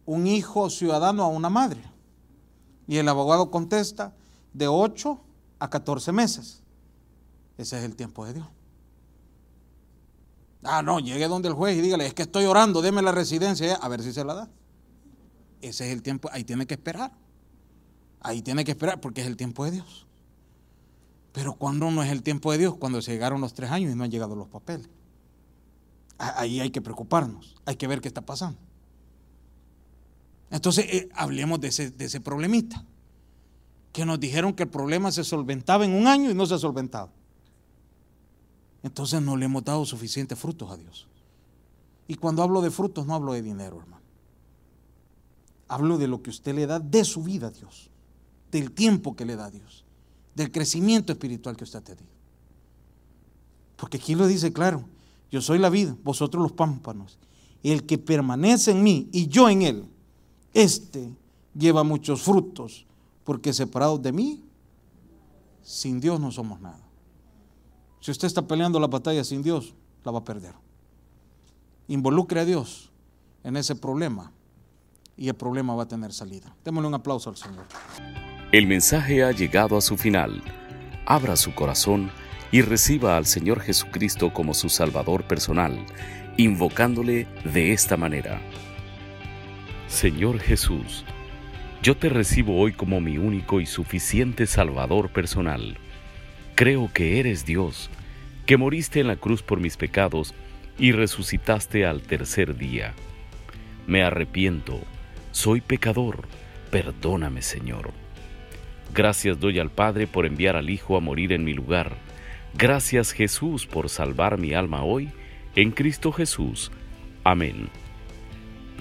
un 0.06 0.26
hijo 0.26 0.70
ciudadano 0.70 1.24
a 1.24 1.28
una 1.28 1.50
madre? 1.50 1.82
Y 2.88 2.96
el 2.96 3.08
abogado 3.08 3.50
contesta 3.50 4.14
de 4.54 4.66
8 4.66 5.20
a 5.58 5.70
14 5.70 6.10
meses. 6.10 6.62
Ese 7.58 7.78
es 7.78 7.84
el 7.84 7.94
tiempo 7.94 8.24
de 8.24 8.34
Dios. 8.34 8.46
Ah, 10.64 10.82
no, 10.82 10.98
llegue 10.98 11.28
donde 11.28 11.48
el 11.48 11.54
juez 11.54 11.76
y 11.76 11.80
dígale, 11.82 12.06
es 12.06 12.14
que 12.14 12.22
estoy 12.22 12.46
orando, 12.46 12.82
deme 12.82 13.02
la 13.02 13.12
residencia, 13.12 13.76
a 13.76 13.88
ver 13.88 14.02
si 14.02 14.12
se 14.12 14.24
la 14.24 14.34
da. 14.34 14.48
Ese 15.60 15.86
es 15.86 15.92
el 15.92 16.02
tiempo, 16.02 16.28
ahí 16.32 16.44
tiene 16.44 16.66
que 16.66 16.74
esperar. 16.74 17.12
Ahí 18.20 18.42
tiene 18.42 18.64
que 18.64 18.72
esperar 18.72 19.00
porque 19.00 19.20
es 19.20 19.26
el 19.26 19.36
tiempo 19.36 19.64
de 19.64 19.72
Dios. 19.72 20.06
Pero 21.32 21.54
cuando 21.54 21.90
no 21.90 22.02
es 22.02 22.10
el 22.10 22.22
tiempo 22.22 22.50
de 22.52 22.58
Dios, 22.58 22.74
cuando 22.76 23.00
se 23.02 23.12
llegaron 23.12 23.40
los 23.40 23.54
tres 23.54 23.70
años 23.70 23.92
y 23.92 23.94
no 23.94 24.04
han 24.04 24.10
llegado 24.10 24.34
los 24.34 24.48
papeles. 24.48 24.88
Ahí 26.16 26.58
hay 26.58 26.70
que 26.70 26.80
preocuparnos, 26.80 27.54
hay 27.64 27.76
que 27.76 27.86
ver 27.86 28.00
qué 28.00 28.08
está 28.08 28.22
pasando. 28.22 28.58
Entonces, 30.50 30.86
eh, 30.88 31.08
hablemos 31.14 31.60
de 31.60 31.68
ese, 31.68 31.90
de 31.90 32.04
ese 32.06 32.20
problemita. 32.20 32.84
Que 33.92 34.04
nos 34.04 34.20
dijeron 34.20 34.52
que 34.52 34.64
el 34.64 34.68
problema 34.68 35.10
se 35.10 35.24
solventaba 35.24 35.84
en 35.84 35.92
un 35.92 36.06
año 36.06 36.30
y 36.30 36.34
no 36.34 36.46
se 36.46 36.54
ha 36.54 36.58
solventado. 36.58 37.10
Entonces 38.82 39.20
no 39.20 39.36
le 39.36 39.46
hemos 39.46 39.64
dado 39.64 39.84
suficientes 39.84 40.38
frutos 40.38 40.70
a 40.70 40.76
Dios. 40.76 41.06
Y 42.06 42.14
cuando 42.14 42.42
hablo 42.42 42.62
de 42.62 42.70
frutos 42.70 43.06
no 43.06 43.14
hablo 43.14 43.32
de 43.32 43.42
dinero, 43.42 43.78
hermano. 43.78 44.02
Hablo 45.68 45.98
de 45.98 46.08
lo 46.08 46.22
que 46.22 46.30
usted 46.30 46.54
le 46.54 46.66
da 46.66 46.78
de 46.80 47.04
su 47.04 47.22
vida 47.22 47.48
a 47.48 47.50
Dios, 47.50 47.90
del 48.50 48.72
tiempo 48.72 49.14
que 49.14 49.26
le 49.26 49.36
da 49.36 49.46
a 49.46 49.50
Dios, 49.50 49.84
del 50.34 50.50
crecimiento 50.50 51.12
espiritual 51.12 51.56
que 51.56 51.64
usted 51.64 51.80
ha 51.80 51.84
tenido. 51.84 52.06
Porque 53.76 53.98
aquí 53.98 54.14
lo 54.14 54.26
dice 54.26 54.52
claro, 54.52 54.84
yo 55.30 55.42
soy 55.42 55.58
la 55.58 55.68
vida, 55.68 55.94
vosotros 56.02 56.42
los 56.42 56.52
pámpanos. 56.52 57.18
El 57.62 57.84
que 57.84 57.98
permanece 57.98 58.70
en 58.70 58.82
mí 58.82 59.08
y 59.12 59.26
yo 59.26 59.50
en 59.50 59.62
él, 59.62 59.84
este 60.58 61.08
lleva 61.54 61.84
muchos 61.84 62.22
frutos, 62.22 62.86
porque 63.24 63.52
separados 63.52 64.02
de 64.02 64.12
mí, 64.12 64.44
sin 65.62 66.00
Dios 66.00 66.18
no 66.18 66.30
somos 66.30 66.60
nada. 66.60 66.80
Si 68.00 68.10
usted 68.10 68.26
está 68.26 68.42
peleando 68.42 68.80
la 68.80 68.86
batalla 68.86 69.22
sin 69.22 69.42
Dios, 69.42 69.74
la 70.04 70.12
va 70.12 70.18
a 70.18 70.24
perder. 70.24 70.54
Involucre 71.88 72.40
a 72.40 72.44
Dios 72.44 72.90
en 73.44 73.56
ese 73.56 73.74
problema 73.76 74.32
y 75.16 75.28
el 75.28 75.34
problema 75.34 75.74
va 75.74 75.84
a 75.84 75.88
tener 75.88 76.12
salida. 76.12 76.54
Démosle 76.64 76.88
un 76.88 76.94
aplauso 76.94 77.30
al 77.30 77.36
Señor. 77.36 77.66
El 78.52 78.66
mensaje 78.66 79.24
ha 79.24 79.32
llegado 79.32 79.76
a 79.76 79.80
su 79.80 79.96
final. 79.96 80.42
Abra 81.06 81.36
su 81.36 81.54
corazón 81.54 82.10
y 82.50 82.62
reciba 82.62 83.16
al 83.16 83.26
Señor 83.26 83.60
Jesucristo 83.60 84.32
como 84.32 84.54
su 84.54 84.68
Salvador 84.68 85.26
personal, 85.26 85.84
invocándole 86.36 87.26
de 87.52 87.72
esta 87.72 87.96
manera. 87.96 88.40
Señor 89.88 90.38
Jesús, 90.38 91.06
yo 91.82 91.96
te 91.96 92.10
recibo 92.10 92.60
hoy 92.60 92.72
como 92.72 93.00
mi 93.00 93.16
único 93.16 93.58
y 93.58 93.64
suficiente 93.64 94.46
Salvador 94.46 95.08
personal. 95.08 95.78
Creo 96.54 96.90
que 96.92 97.18
eres 97.18 97.46
Dios, 97.46 97.88
que 98.44 98.58
moriste 98.58 99.00
en 99.00 99.06
la 99.06 99.16
cruz 99.16 99.42
por 99.42 99.60
mis 99.60 99.78
pecados 99.78 100.34
y 100.78 100.92
resucitaste 100.92 101.86
al 101.86 102.02
tercer 102.02 102.56
día. 102.58 102.92
Me 103.86 104.02
arrepiento, 104.02 104.78
soy 105.32 105.62
pecador, 105.62 106.28
perdóname 106.70 107.40
Señor. 107.40 107.92
Gracias 108.94 109.40
doy 109.40 109.58
al 109.58 109.70
Padre 109.70 110.06
por 110.06 110.26
enviar 110.26 110.54
al 110.56 110.68
Hijo 110.68 110.98
a 110.98 111.00
morir 111.00 111.32
en 111.32 111.44
mi 111.44 111.54
lugar. 111.54 111.96
Gracias 112.54 113.12
Jesús 113.12 113.66
por 113.66 113.88
salvar 113.88 114.36
mi 114.36 114.52
alma 114.52 114.82
hoy, 114.82 115.08
en 115.56 115.70
Cristo 115.70 116.12
Jesús. 116.12 116.70
Amén. 117.24 117.70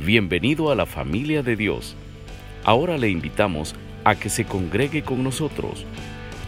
Bienvenido 0.06 0.72
a 0.72 0.76
la 0.76 0.86
familia 0.86 1.42
de 1.42 1.56
Dios. 1.56 1.96
Ahora 2.64 2.98
le 2.98 3.10
invitamos 3.10 3.74
a 4.04 4.14
que 4.16 4.30
se 4.30 4.46
congregue 4.46 5.02
con 5.02 5.24
nosotros. 5.24 5.86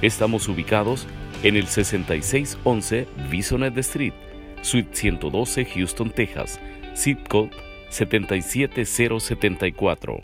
Estamos 0.02 0.48
ubicados 0.48 1.08
en 1.44 1.58
el 1.58 1.68
6611 1.68 3.08
Bisonet 3.30 3.78
Street, 3.80 4.14
Suite 4.62 4.96
112, 4.96 5.66
Houston, 5.66 6.12
Texas, 6.12 6.60
zip 6.96 7.28
code 7.28 7.52
77074. 7.90 10.22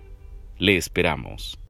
Le 0.59 0.77
esperamos. 0.77 1.64